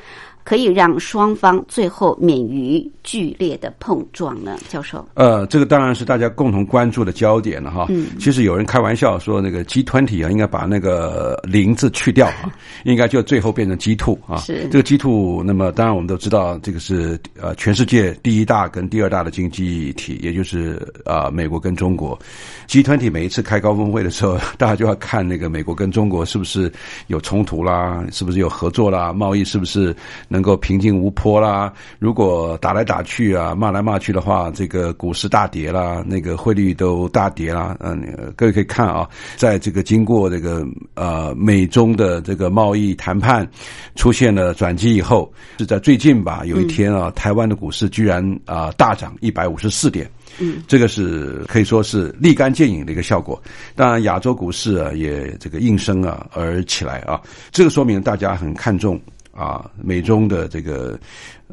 [0.44, 4.56] 可以让双方最后免于剧烈的碰撞呢？
[4.68, 7.86] 教授，呃，这个当然是大家共同关注的焦点了哈。
[7.88, 12.52] 嗯，其实有人开玩笑说，那个 G 团体啊，应该把那个零字去掉啊，
[12.84, 14.36] 应该就最后变成 G two 啊。
[14.36, 22.18] 是这个 G two，那么当然我们都知道，这个是呃全世界第一大跟第二大的经济体，也就是啊美国跟中国。
[22.66, 26.70] G 团体每一次开高峰会的时候，大家就要看那个美国跟中国是不是
[27.06, 29.94] 有冲突啦，是不是有合作啦，贸易是不是
[30.34, 31.72] 能够平静无波啦？
[32.00, 37.76] 如果打来打去啊，骂来骂去的话，这个股市大跌啦，那个汇率都大跌啦。
[37.78, 38.04] 嗯，
[38.34, 43.48] 各位可以看啊，在这个经过这个呃美中的这个贸易谈判
[43.94, 46.42] 出现了转机以后，是在最近吧？
[46.44, 50.10] 有一天啊，台湾的股市居然啊大涨一百五十四点。
[50.40, 53.40] 嗯，这个是可以说是立竿见影的一个效果。
[53.76, 57.20] 当然，亚洲股市啊也这个应声啊而起来啊，
[57.52, 59.00] 这个说明大家很看重
[59.34, 60.98] 啊美中的这个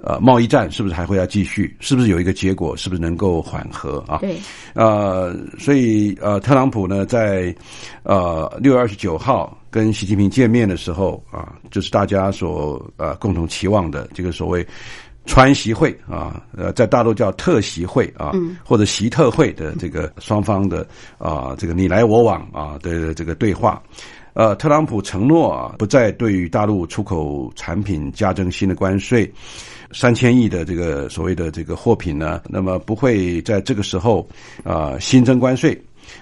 [0.03, 1.75] 呃贸易战是不是还会要继续？
[1.79, 2.75] 是不是有一个结果？
[2.77, 4.19] 是不是能够缓和啊？
[4.19, 4.37] 对，
[4.73, 7.53] 呃，所以呃，特朗普呢在
[8.03, 14.65] 呃六月二十九号跟习近平见面的时候啊，就是大家所呃共同期望的这个所谓。
[15.23, 18.31] 川习会啊，呃，在大陆叫特习会啊，
[18.65, 20.83] 或者习特会的这个双方的
[21.19, 23.79] 啊，这个你来我往啊的这个对话，
[24.33, 29.29] 呃，特朗普承诺啊，不再对于大陆出口产品加征新的关税，
[29.91, 34.27] 三千亿的这个所谓的这个货品呢，那么不会在这个时候
[34.63, 35.77] 啊新增关税，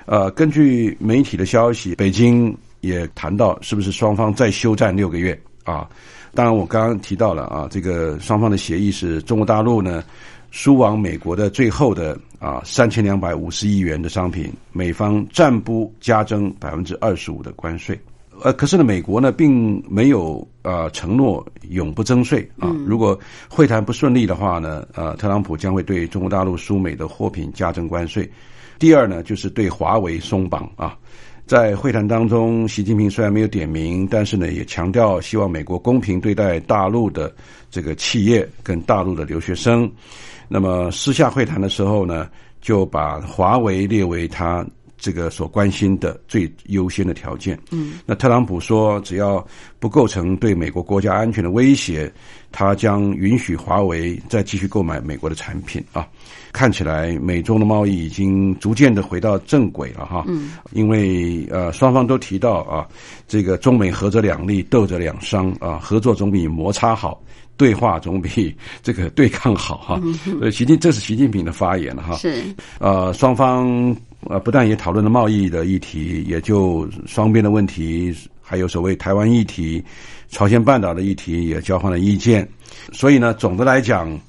[0.06, 5.88] 呃，根据媒体的消息，北京也谈到是不是双方再休战六个月啊。
[6.34, 10.04] 当然，我刚刚提到了啊，这个双方的协议是中国大陆呢
[10.52, 18.00] 输往美国的最后的啊三千两百五十亿元的商品，美方暂不加征百分之二十五的关税。
[18.42, 22.70] 呃，可是呢，美国呢并没有呃承诺永不征税啊。
[22.86, 23.20] 如果
[23.50, 28.30] 会谈不顺利的话呢，呃，特朗普将会对中国大陆输美的货品加征关税。
[28.80, 30.98] 第二呢，就是对华为松绑啊。
[31.46, 37.34] 在会谈当中，习近平虽然没有点名，但是呢，也强调希望美国公平对待大陆的
[37.70, 39.92] 这个企业跟大陆的留学生。
[40.50, 42.28] 那么私下会谈的时候呢，
[42.60, 44.66] 就把华为列为他
[44.98, 47.58] 这个所关心的最优先的条件。
[47.72, 49.46] 嗯，那特朗普说，只要
[49.80, 52.12] 不构成对美国国家安全的威胁，
[52.52, 56.06] 他将允许华为再继续购买美国的产品啊。
[56.52, 62.86] 看起来美中的贸易已经逐渐的回到正轨了哈，嗯，因为呃双方都提到啊，
[63.28, 67.22] 这个中美合则两利，斗则两伤啊，合作总比摩擦好，
[67.60, 70.02] 对话总比这个对抗好哈。
[70.42, 72.42] 呃，习近这是习近平的发言了哈，是
[72.80, 79.84] 呃双方呃不但也讨论了贸易的议题，也就双边的问题，还有所谓台湾议题、
[80.30, 82.48] 朝鲜半岛的议题也交换了意见，
[82.94, 84.20] 所以呢，总的来讲。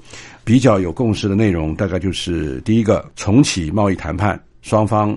[0.42, 5.16] 比较有共识的内容，大概就是第一个，重启贸易谈判，双方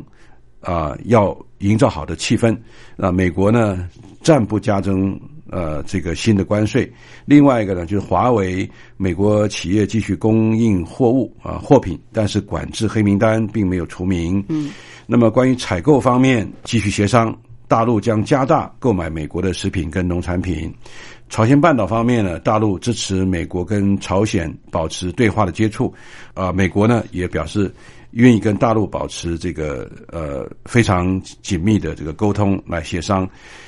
[0.59, 2.55] 啊要营造好的气氛。
[2.95, 3.89] 那美国呢
[4.21, 5.19] 暂不加征
[5.53, 6.91] 呃这个新的关税。
[7.25, 14.43] 另外一个呢，就是华为美国企业继续供应货物啊货品，但是管制黑名单并没有除名。
[14.49, 14.71] 嗯。
[15.05, 17.37] 那么关于采购方面，继续协商，
[17.67, 20.73] 大陆将加大购买美国的食品跟农产品。
[21.29, 25.93] 朝鲜半岛方面呢，大陆支持美国跟朝鲜保持对话的接触，
[26.33, 27.73] 啊，美国呢也表示
[28.11, 33.27] 愿意跟大陆保持这个呃非常紧密的这个沟通来协商。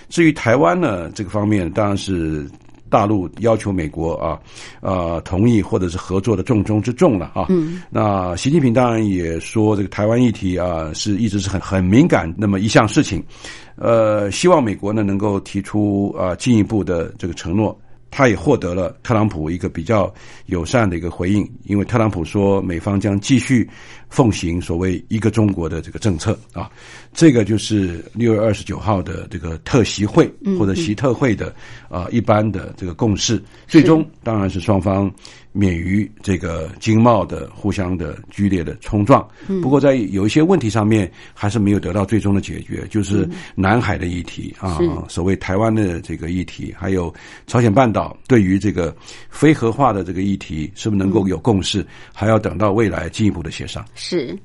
[0.09, 2.49] 至于台湾呢这个方面，当然是
[2.89, 4.39] 大陆要求美国啊
[4.81, 7.47] 呃同意或者是合作的重中之重了啊。
[7.49, 7.81] 嗯。
[7.89, 13.23] 那习近平当然也说，这个台湾议题啊是一直是很很敏感那么一项事情。
[13.75, 17.77] 呃，希望美国呢能够提出啊进一步的这个承诺，
[18.17, 20.09] 他也获得了特朗普一个比较
[20.45, 23.69] 友善的一个回应，因为特朗普说美方将继续
[24.07, 26.39] 奉行所谓一个中国的这个政策。
[26.53, 26.71] 啊，
[27.11, 31.53] 这个就是六月二十九号的这个特席会或者习特会的
[31.89, 35.13] 啊一般的这个共识，最终当然是双方。
[35.55, 39.25] 免于这个经贸的互相的剧烈的冲撞。
[39.61, 44.77] 不过在有一些问题上面，还是没有得到最终的解决，就是南海的议题啊，
[45.07, 47.13] 所谓台湾的这个议题，还有
[47.47, 48.93] 朝鲜半岛对于这个
[49.29, 53.83] 非核化的这个议题，是不是能够有共识，还要等到未来进一步的协商。
[53.95, 54.37] 是。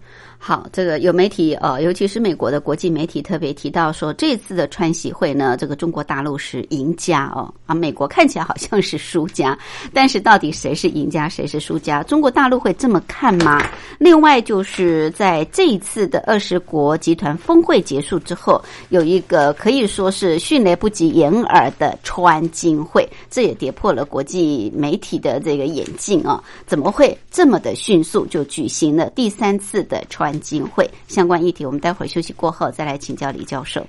[0.42, 9.56] 好，这个有媒体呃，尤其是美国的国际媒体特别提到说，这次的川喜会呢，这个中国大陆是赢家哦，啊，美国看起来好像是输家，
[9.92, 12.02] 但是到底谁是赢家，谁是输家？
[12.04, 13.62] 中国大陆会这么看吗？
[13.98, 30.29] 另外，就是在这一次的二十国集团峰会结束之后，有一个可以说是迅雷不及掩耳的川金会，这也跌破了国际媒体的这个眼镜啊，怎么会这么的迅速就举行了第三次的川？
[30.34, 33.86] 基金会相关议题，我们待会儿休息过后再来请教李教授。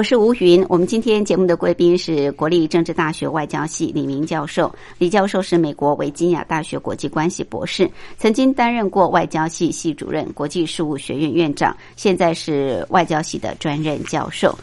[0.00, 4.74] 我是吴云，我们今天节目的贵宾是国立政治大学外交系李明教授。
[4.96, 7.86] 李教授是美国维吉尼亚大学国际关系博士，
[8.16, 14.58] 曾经担任过外交系系主任、国际事务学院院长，现在是外交系的专任教授。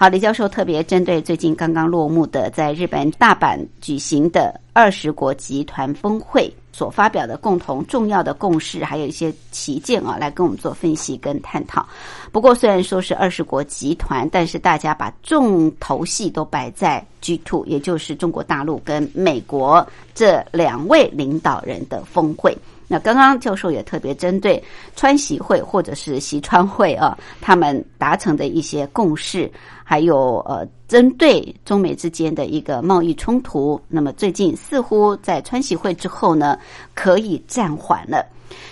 [0.00, 11.86] 好，李教授特别针对最近刚刚落幕的在日本大阪举行的二十国集团峰会所发表的共同重要的共识，还有一些旗舰啊，来跟我们做分析跟探讨。
[12.32, 22.56] 不过，虽然说是二十国集团，但是大家把重头戏都摆在 G two，也就是中国大陆跟美国这两位领导人的峰会。
[22.92, 24.60] 那刚刚教授也特别针对
[24.96, 29.48] 川习会或者是习川会啊，他们达成的一些共识，
[29.84, 36.58] 还有呃，针对中美之间的一个贸易冲突，那么最近似乎在川习会之后呢，
[36.92, 38.26] 可以暂缓了。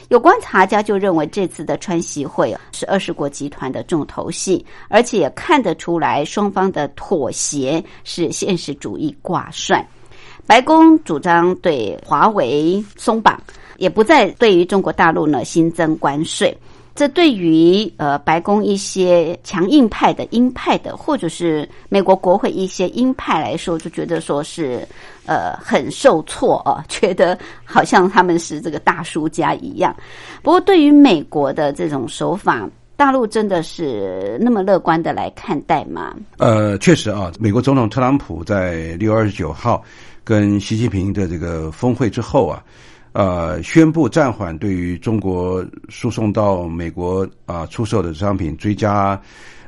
[0.09, 9.87] 有观察家就认为，这次的川习会是二十国集团的重头戏，而且也看得出来双方的妥协是现实主义挂帅。
[10.45, 13.41] 白宫主张对华为松绑。
[13.79, 16.55] 也不再对于中国大陆呢新增关税，
[16.95, 24.87] 这对于呃白宫一些强硬派的鹰派的，或者是美国国会一些鹰派来说，就觉得说是
[25.27, 29.95] 呃很受挫啊， 觉得好像他们是这个大输家一样。
[30.43, 36.17] 不过对于美国的这种手法，大陆真的是那么乐观的来看待吗？
[36.39, 39.81] 呃，确实啊，美国总统特朗普在六月二十九号
[40.25, 42.61] 跟习近平的这个峰会之后啊。
[43.19, 49.21] 呃，宣布暂缓对于中国输送到美国啊出售的商品追加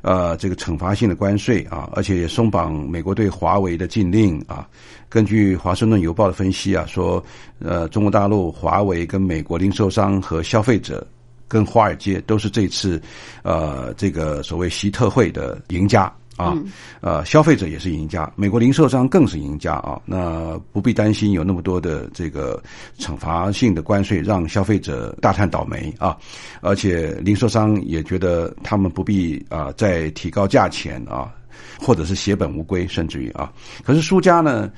[0.02, 4.68] 呃这个惩罚性的关税啊，而且也松绑美国对华为的禁令啊。
[5.08, 7.20] 根据华盛顿邮报的分析啊，说
[7.58, 11.04] 呃中国大陆华为跟美国零售商和消费者
[11.48, 13.02] 跟华尔街都是这次
[13.42, 16.12] 呃这个所谓习特会的赢家。
[16.40, 16.56] 啊，
[17.00, 20.00] 呃，消费者也是赢家，美国零售商更是赢家啊。
[20.06, 22.62] 那不必担心有那么多的这个
[22.98, 26.16] 惩罚性的关税让消费者大叹倒霉啊，
[26.62, 31.32] 而且零售商也觉得他们不必啊再提高价钱啊，
[31.78, 33.52] 或者是血本无归，甚至于啊。
[33.84, 34.70] 可是输家呢，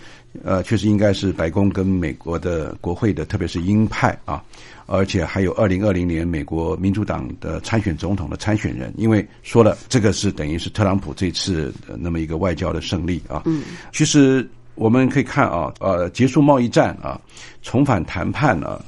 [0.43, 4.43] 呃，确实应该是白宫跟美国的国会的，特别是鹰派啊，
[4.87, 13.43] 而且还有二零二零年美国民主党的参选总统的参选人，因为说了这个是等于是特朗普这次那么一个外交的胜利啊。
[13.45, 13.63] 嗯，
[13.93, 17.21] 其实我们可以看啊，呃，结束贸易战啊，
[17.61, 18.83] 重返谈判啊。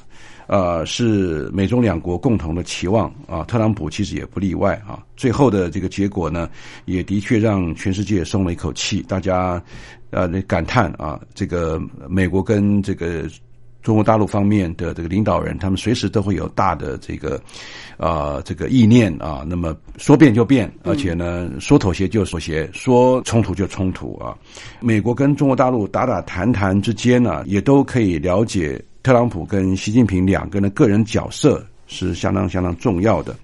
[0.47, 5.01] 呃，是美中两国共同的期望啊，特朗普其实也不例外啊。
[5.17, 6.47] 最后的这个结果呢，
[6.85, 9.59] 也的确让全世界松了一口气，大家
[10.15, 13.29] 呃感叹啊，这个美国跟这个
[13.83, 17.39] 中国大陆方面的这个领导人，他们随时都会有大的这个
[17.97, 24.33] 啊这个意念啊，那么说变就变，而且呢说妥协就妥协，说冲突就冲突啊。
[24.79, 28.83] 美国跟中国大陆打打谈谈之间呢，也都可以了解。
[29.03, 33.35] 特朗普跟习近平两个人的个人角色是相当相当重要的。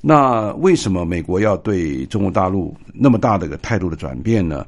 [0.00, 4.66] 那为什么美国要对中国大陆那么大的个态度的转变呢？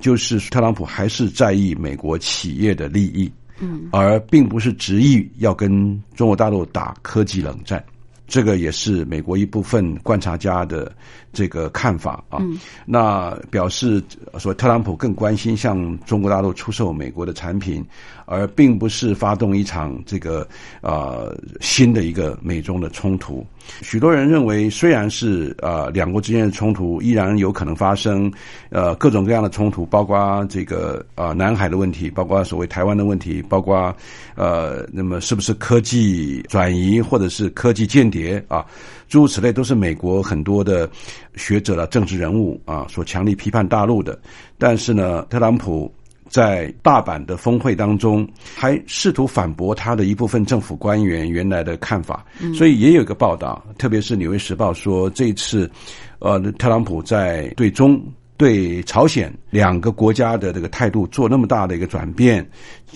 [0.00, 3.30] 就是特朗普还是在意美国企业的利益，
[3.60, 5.70] 嗯，而并不是执意要跟
[6.14, 7.82] 中国大陆打科技冷战。
[8.28, 10.92] 这个也是美国一部分观察家的
[11.36, 12.40] 这个看法啊。
[12.86, 14.02] 那表示
[14.38, 15.76] 说，特朗普更关心向
[16.06, 17.84] 中国大陆出售美国的产品，
[18.24, 20.48] 而并不是发动一场这个
[20.80, 21.26] 啊
[21.60, 23.44] 新的一个美中的冲突。
[23.82, 28.32] 许多人认为，虽然是呃两国之间的冲突依然有可能发生，
[28.70, 33.94] 呃各种各样的冲突，包括这个啊南海的问题，包括所谓台湾的问题，包括
[34.36, 38.64] 呃那么是不是科技转移或者是科技间谍啊，
[39.08, 40.88] 诸如此类，都是美国很多的
[41.34, 44.18] 学者了政治人物啊所强力批判大陆的。
[44.58, 45.92] 但是呢，特朗普。
[46.28, 55.70] 在大阪的峰会当中，还试图反驳他的一部分政府官员原来的看法，所以也有一个报道，特别是《纽约时报》说，这次，
[56.18, 58.02] 呃，特朗普在对中、
[58.36, 62.48] 对朝鲜两个国家的这个态度做那么大的一个转变，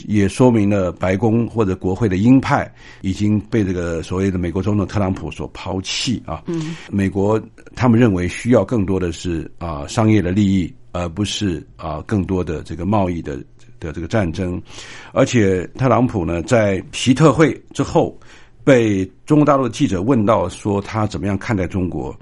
[0.07, 2.71] 也说明了白宫或者国会的鹰派
[3.01, 6.43] 已经被这个所谓的美国总统特朗普所抛弃啊。
[6.47, 7.41] 嗯，美国
[7.75, 10.73] 他们认为需要更多的是啊商业的利益。
[10.93, 13.37] 而不是啊，更多的这个贸易的
[13.79, 14.61] 的这个战争，
[15.13, 18.19] 而且特朗普呢，在皮特会之后，
[18.65, 22.13] 被中国大陆的记者问到说他怎么样看待中国，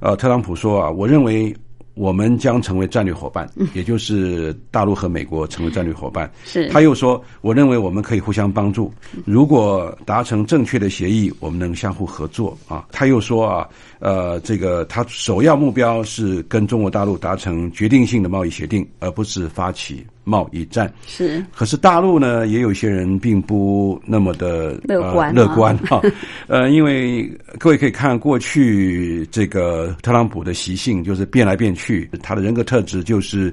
[0.00, 1.54] 呃，特朗普说啊，我认为
[1.94, 6.30] 我们将成为战略伙伴，也就是大陆和美国成为战略伙伴。
[6.44, 8.92] 是，他又说，我认为我们可以互相帮助，
[9.24, 12.86] 如果达成正确的协议，我们能相互合作啊。
[12.90, 13.68] 他又说啊。
[14.04, 20.92] 呃，这个他首要目标是跟中国大陆达成决定性的贸易协定，而不是发起贸易战。
[21.06, 26.02] 是，可是大陆呢，也有一些人并不那么的乐观乐观哈。
[26.48, 27.26] 呃，因为
[27.58, 33.50] 各位可以看过去这个特朗普的习性，就是变来变去，他的人格特质就是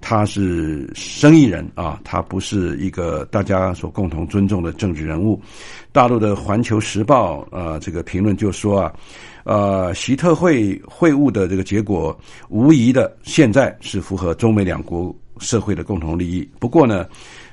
[0.00, 5.38] 他是生意人啊，他不是一个大家所共同尊重的政治人物。
[5.92, 8.94] 大陆的《环球时报》呃，这个评论就说啊。
[9.50, 12.16] 呃，习特会会晤的这个结果，
[12.50, 16.48] 无疑的现在是符合中美两国社会的共同利益。
[16.60, 17.04] 不过呢，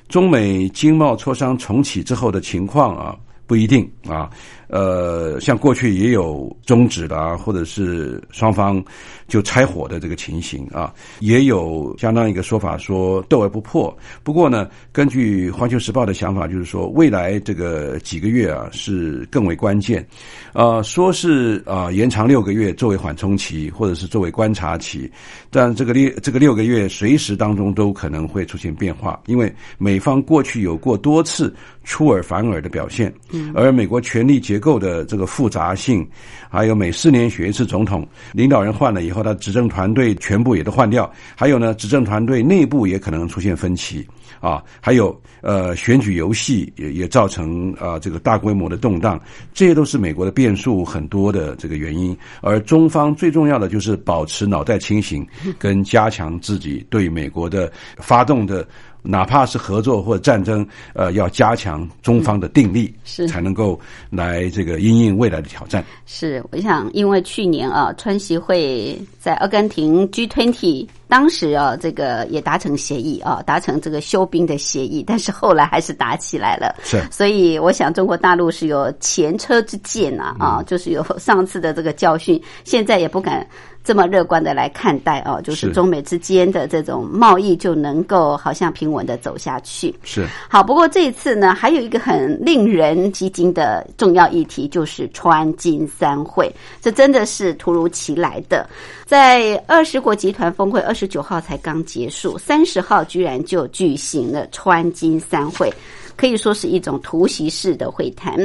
[0.08, 3.16] 中美经贸磋商重启之后的情况啊，
[3.48, 4.30] 不一定啊。
[4.68, 8.80] 呃，像过去也有终止的啊，或者是双方
[9.28, 13.96] 就拆伙的这个情形啊，也有相当一个说法说斗而不破。
[14.24, 20.04] 不过呢，根据《环球时报》的想法，就是说未来这个几个月啊是更为关键。
[20.52, 25.08] 啊，说是啊延长六个月作为缓冲期，或者是作为观察期，
[25.50, 31.54] 但这个六这个六个月随时当中都可能会出现变化，因为美方过去有过多次
[31.84, 33.12] 出尔反尔的表现，
[33.54, 34.38] 而美国权力。
[34.48, 36.08] 结构的这个复杂性，
[36.48, 44.06] 还有每四年选一次总统，领导人换了以后，他执政团队全部也都换掉，还有呢，执政团队内部也可能出现分歧
[44.40, 49.20] 啊，还有呃，选举游戏也也造成啊这个大规模的动荡，
[49.52, 52.16] 这些都是美国的变数很多的这个原因。
[52.40, 55.26] 而中方最重要的就是保持脑袋清醒，
[55.58, 58.66] 跟加强自己对美国的发动的。
[59.02, 63.78] 哪怕是合作或者战争，呃，要加强中方的定力，是才能够
[64.10, 65.84] 来这个应应未来的挑战。
[66.06, 76.74] 是，我想，因为去年啊，川西会在阿根廷 G20，当时啊，这个也达成协议啊，达成这个休兵的协议，但是后来还是打起来了。
[76.82, 83.46] 是，所以我想，中国大陆是有前车之鉴呐，啊，就是有上次的这个教训，现在也不敢。
[83.88, 89.94] 这么乐观的来看待哦，就是中美之间的这种贸易就能够好像平稳的走下去。
[90.02, 98.68] 是好，不过这一次呢，还有一个很令人激惊的重要议题，就是川金三会，这真的是突如其来的。
[99.06, 105.72] 在二十国集团峰会二十九号才刚结束，三十号居然就举行了川金三会，
[106.14, 108.38] 可以说是一种突袭式的会谈。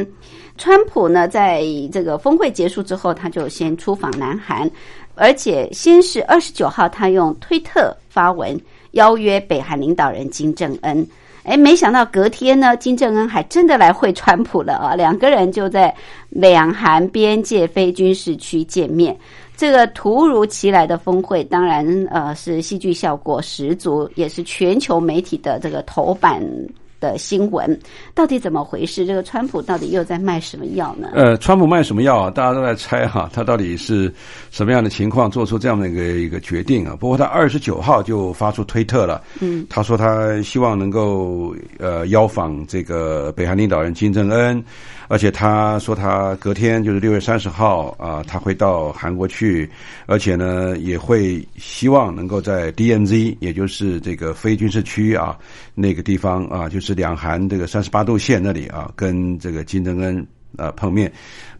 [0.55, 4.69] 川普呢，在这个峰会结束之后，他就先出访南韩，
[5.15, 8.59] 而且先是二十九号，他用推特发文
[8.91, 11.07] 邀约北韩领导人金正恩。
[11.43, 14.95] 哎，没想到隔天呢，金正恩还真的来会川普了啊！
[14.97, 15.93] 两个人就在
[16.29, 19.17] 两韩边界非军事区见面。
[19.57, 26.41] 这个突如其来的峰会，当然呃是戏剧效果十足，也是全球媒体的这个头版。
[27.03, 27.77] 的新闻
[28.15, 29.05] 到底怎么回事？
[29.05, 31.09] 这个川普到底又在卖什么药呢？
[31.13, 32.31] 呃，川普卖什么药啊？
[32.31, 34.11] 大家都在猜哈，他到底是
[34.51, 36.95] 什么样的情况做出这样的一个一个决定啊？
[36.97, 44.63] 不过他二十九号就发出推特了，嗯，他说他希望能够呃邀访这个北韩领导人金正恩。
[45.09, 49.69] 而且他说，他隔天就是六月三十号啊，他会到韩国去，
[50.07, 55.37] 而且呢，也会希望能够在 DNZ，也就是这个非军事区啊
[55.75, 60.25] 那个地方啊，就是两韩这个三十八度线那里啊，跟这个金正恩
[60.57, 61.11] 啊碰面。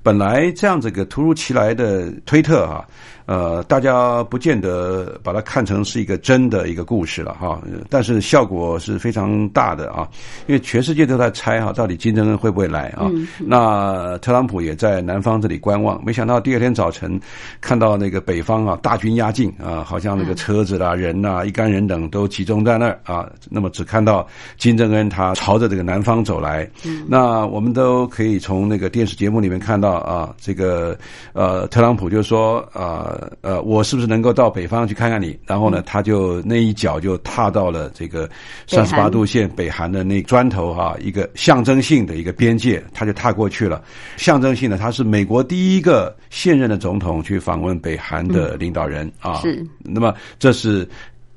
[0.03, 2.85] 本来这样子个突如其来的推特啊。
[3.25, 7.57] 呃，大家不见得把它看成是一个真的一个故事了哈，
[7.89, 10.05] 但是效果是非常大的啊，
[10.45, 13.09] 因为全世界都在猜哈，到底金正恩会不会来啊？
[13.39, 17.17] 那特朗普也在南方这里观望，没想到第二天早晨
[17.61, 24.27] 看到那个北方啊大军压境啊，好像那个车子啦、人呐、一干人等都集中在那儿啊，那么只看到
[24.57, 26.69] 金正恩他朝着这个南方走来，
[27.07, 30.97] 那我们都可以从那个电视节目里面看到啊，这个
[31.33, 33.01] 呃特朗普就说啊。
[33.03, 35.37] 呃呃，我是不是能够到北方去看看你？
[35.45, 38.29] 然后呢，他就那一脚就踏到了这个
[38.67, 43.83] 三十八度线北韩的那砖头哈，一个象征性的一个边界，他就踏过去了。
[44.15, 49.41] 象征性的，他是美国第一个现任的总统去访问北韩的领导人啊。
[49.41, 50.87] 是，那么这是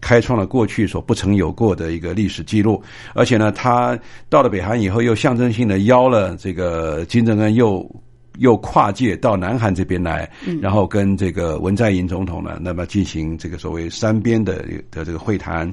[0.00, 2.80] 开创了过去所不曾有过的一个历史记录。
[3.14, 3.98] 而且呢，他
[4.28, 7.84] 到了北韩以后，又象征性的邀了这个金正恩又。
[8.38, 10.28] 又跨界到南韩这边来，
[10.60, 15.72] 然后跟这个文在寅总统呢，那么进行这个所谓三边的的这个会谈。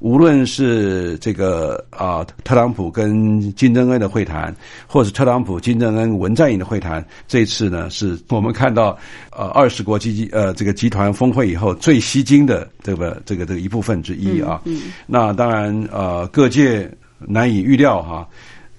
[0.00, 4.52] 无论是这个啊特朗普跟金正恩的会谈，
[4.86, 8.98] 或是特朗普、金正恩、文在寅的会谈，这次呢是我们看到
[9.30, 14.60] 呃二十国集呃这个集团峰会以后最吸睛的这个这个这个一部分之一啊。
[15.06, 18.28] 那当然呃各界难以预料哈。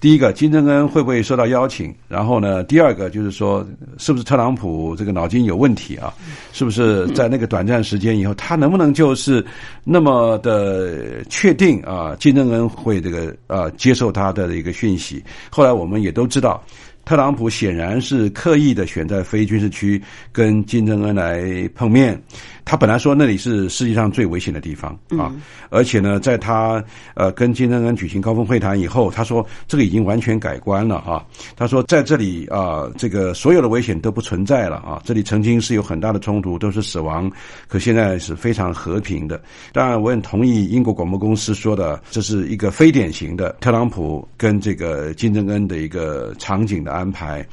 [0.04, 1.90] 第一个，金正恩会不会受到邀请？
[2.08, 6.12] 然后呢，第二个就是说，是不是特朗普这个脑筋有问题啊？
[6.52, 9.42] 是不是在那个短暂时间以后，他能不能就是
[9.82, 12.14] 那么的确定啊？
[12.20, 15.24] 金正恩会这个呃接受他的一个讯息？
[15.48, 16.62] 后来我们也都知道。
[17.04, 20.00] 特朗普显然是刻意的选在非军事区
[20.32, 22.20] 跟金正恩来碰面。
[22.66, 25.30] 他本来说那里是世界上最危险的地方啊，
[25.68, 26.82] 而且呢，在他
[27.14, 31.22] 呃跟金正恩举行高峰会谈以后，他说这个已经完全改观了啊。
[31.56, 35.02] 他说在这里啊，这个所有的危险都不存在了啊。
[35.04, 37.30] 这里曾经是有很大的冲突，都是死亡，
[37.68, 39.38] 可现在是非常和平的。
[39.70, 46.93] 当然，我很同意英国广播公司说的，这是一个非典型的特朗普跟这个金正恩的一个场景的。
[46.94, 47.46] 安排，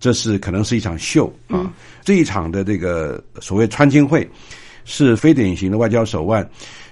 [0.00, 1.72] 这是可能是一场秀啊！
[2.02, 4.28] 这一场的这个所谓川金会，
[4.84, 6.48] 是非典型的外交手腕，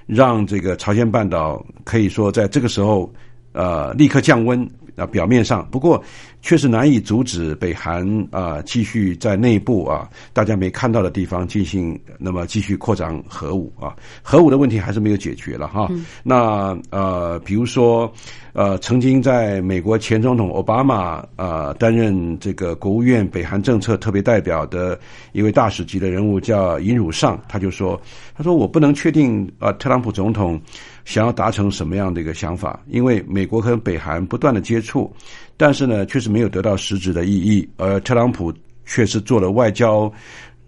[0.06, 3.12] 让这个朝鲜半岛可以说在这个时候，
[3.52, 4.62] 呃，立刻降温
[4.96, 5.04] 啊。
[5.06, 6.02] 表面上，不过。
[6.46, 15.88] 确实难以阻止北韩啊继续在内部啊大家没看到的地方进行那么继续扩张核武啊核武的问题还是没有解决了哈
[16.22, 18.08] 那呃比如说
[18.52, 24.96] 呃曾经在美国前总统奥巴马啊担任这个国务院北韩政策特别代表的
[25.32, 28.00] 一位大使级的人物叫尹汝尚他就说
[28.36, 30.60] 他说我不能确定啊特朗普总统
[31.04, 35.12] 想要达成什么样的一个想法因为美国和北韩不断的接触。
[35.56, 38.52] 但是呢，确实没有得到实质的意义，而特朗普
[38.84, 40.12] 却是做了外交，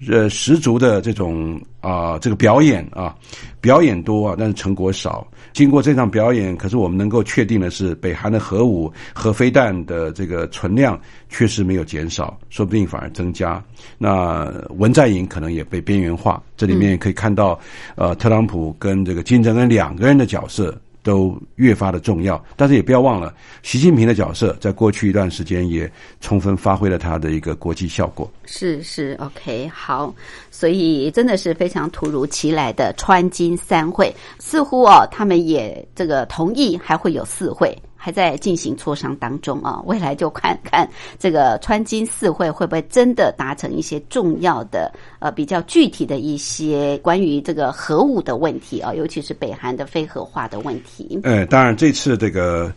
[0.09, 3.15] 呃，十足的这种啊，这个表演啊，
[3.61, 5.27] 表演多啊，但是成果少。
[5.53, 13.63] 经过这场表演，可是我们能够确定的是，北韩的核武、核飞弹的这个存量确实没有减少，说不定反而增加。
[13.97, 17.59] 那文在寅可能也被边缘化，这里面可以看到，
[17.97, 20.79] 呃，特朗普跟这个金正恩两个人的角色。
[21.03, 25.91] 都越发的重要，但是也不要忘了，习近平的角色在过去一段时间也
[26.21, 28.31] 充分发挥了他的一个国际效果。
[28.45, 30.15] 是是，OK，好，
[30.51, 37.77] 所以真的是非常突如其来的川金三会，似乎哦，他们也这个同意还会有四会。
[38.01, 40.89] 还在进行磋商当中啊，未来就看看
[41.19, 51.19] 这个川金四会会不会真的达成一些重要的呃比较具体的一些关于这个核武的问题啊，尤其是北韩的非核化的问题。
[51.25, 52.73] 呃，当然这次这个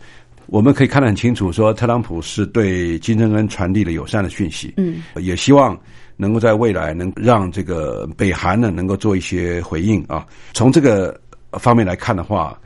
[0.46, 5.78] 我们可以看得很清楚，说特朗普是对金正恩传递了友善的讯息，嗯，也希望
[6.16, 10.26] 能够在未来能让这个北韩呢能够做一些回应啊。
[10.52, 11.16] 从这个
[11.52, 12.58] 方面来看的话。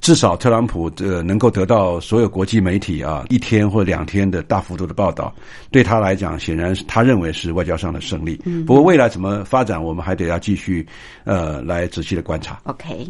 [0.00, 5.32] 至少特朗普呃能够得到所有国际媒体啊一天或两天的大幅度的报道，
[5.70, 8.36] 对他来讲显然是他认为是外交上的胜利。
[8.66, 10.86] 不过未来怎么发展，我们还得要继续
[11.24, 12.58] 呃来仔细的观察。
[12.64, 13.06] OK，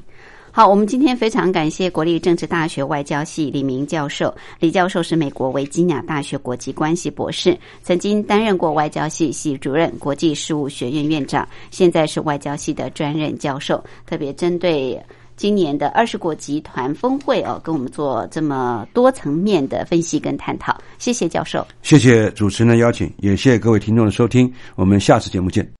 [0.51, 4.35] 好，我们今天非常感谢国立政治大学外交系李明教授。
[4.59, 15.01] 李教授是美国维吉尼亚大学国际关系博士，曾经担任过外交系系主任、国际事务学院院长，现在是外交系的专任教授，特别针对。
[15.41, 25.80] 今年的二十国集团峰会哦，跟我们做这么多层面的分析跟探讨，谢谢教授，谢谢主持人的邀请，也谢谢各位听众的收听，我们下次节目见。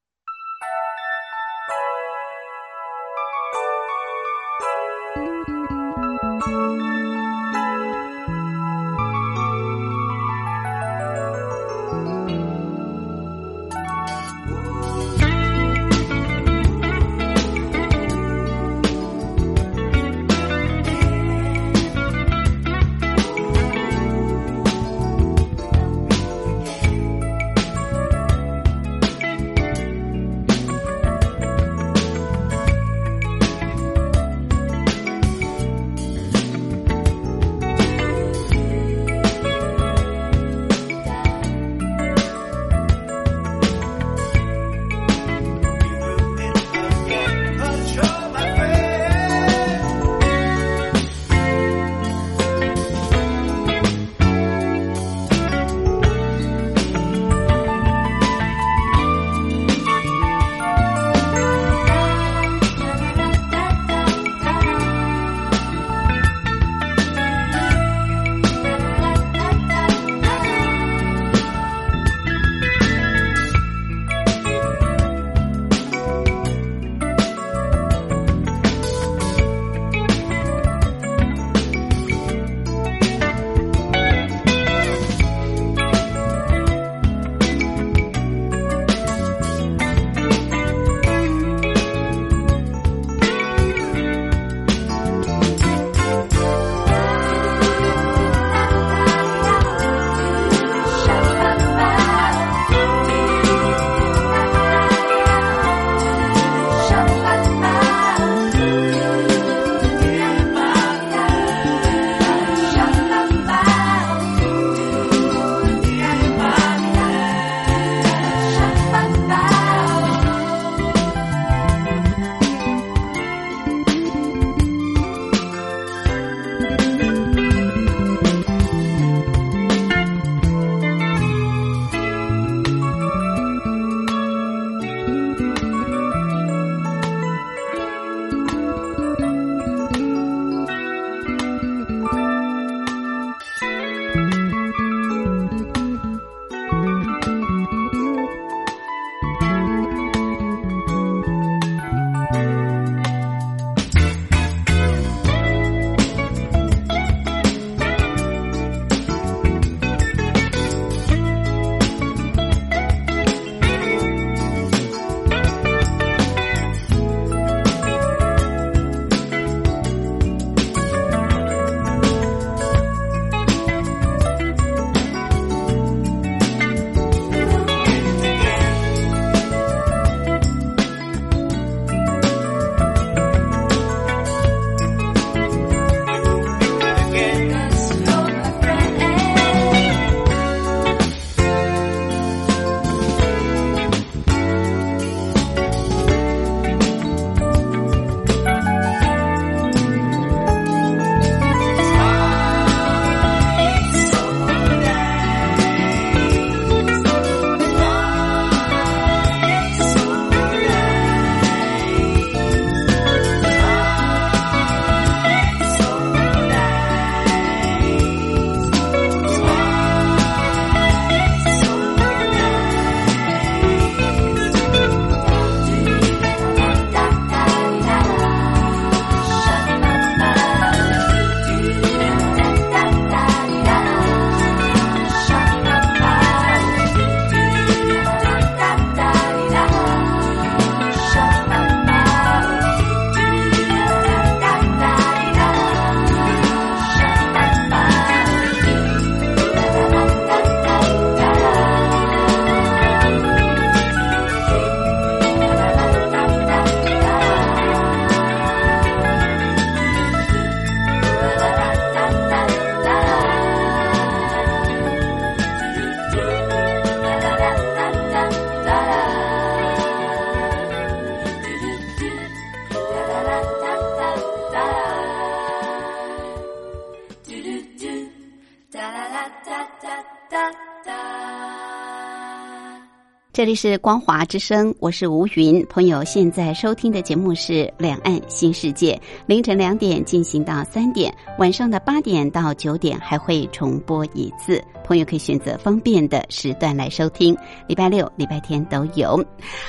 [283.41, 285.65] 这里是光华之声，我是吴云。
[285.71, 288.93] 朋友现在收听的节目是《两岸新世界》，
[289.25, 294.63] 凌晨两点进行到三点，晚上的八点到九点还会重播一次。
[294.91, 297.33] 朋友可以选择方便的时段来收听，
[297.69, 299.25] 礼拜六、礼拜天都有。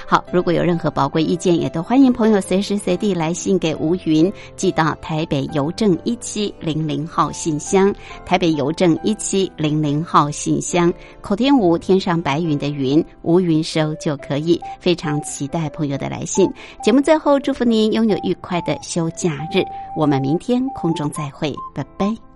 [0.07, 7.93] 好，如果有任何宝贵意见，也都欢迎朋友随时随地来信给吴云，寄到台北邮政一七零零号信箱。
[8.25, 10.91] 台北邮政一七零零号信箱，
[11.21, 14.59] 口天吴天上白云的云，吴云收就可以。
[14.79, 16.51] 非常期待朋友的来信。
[16.81, 19.61] 节目最后，祝福您拥有愉快的休假日。
[19.95, 22.30] 我们明天空中再会，拜拜。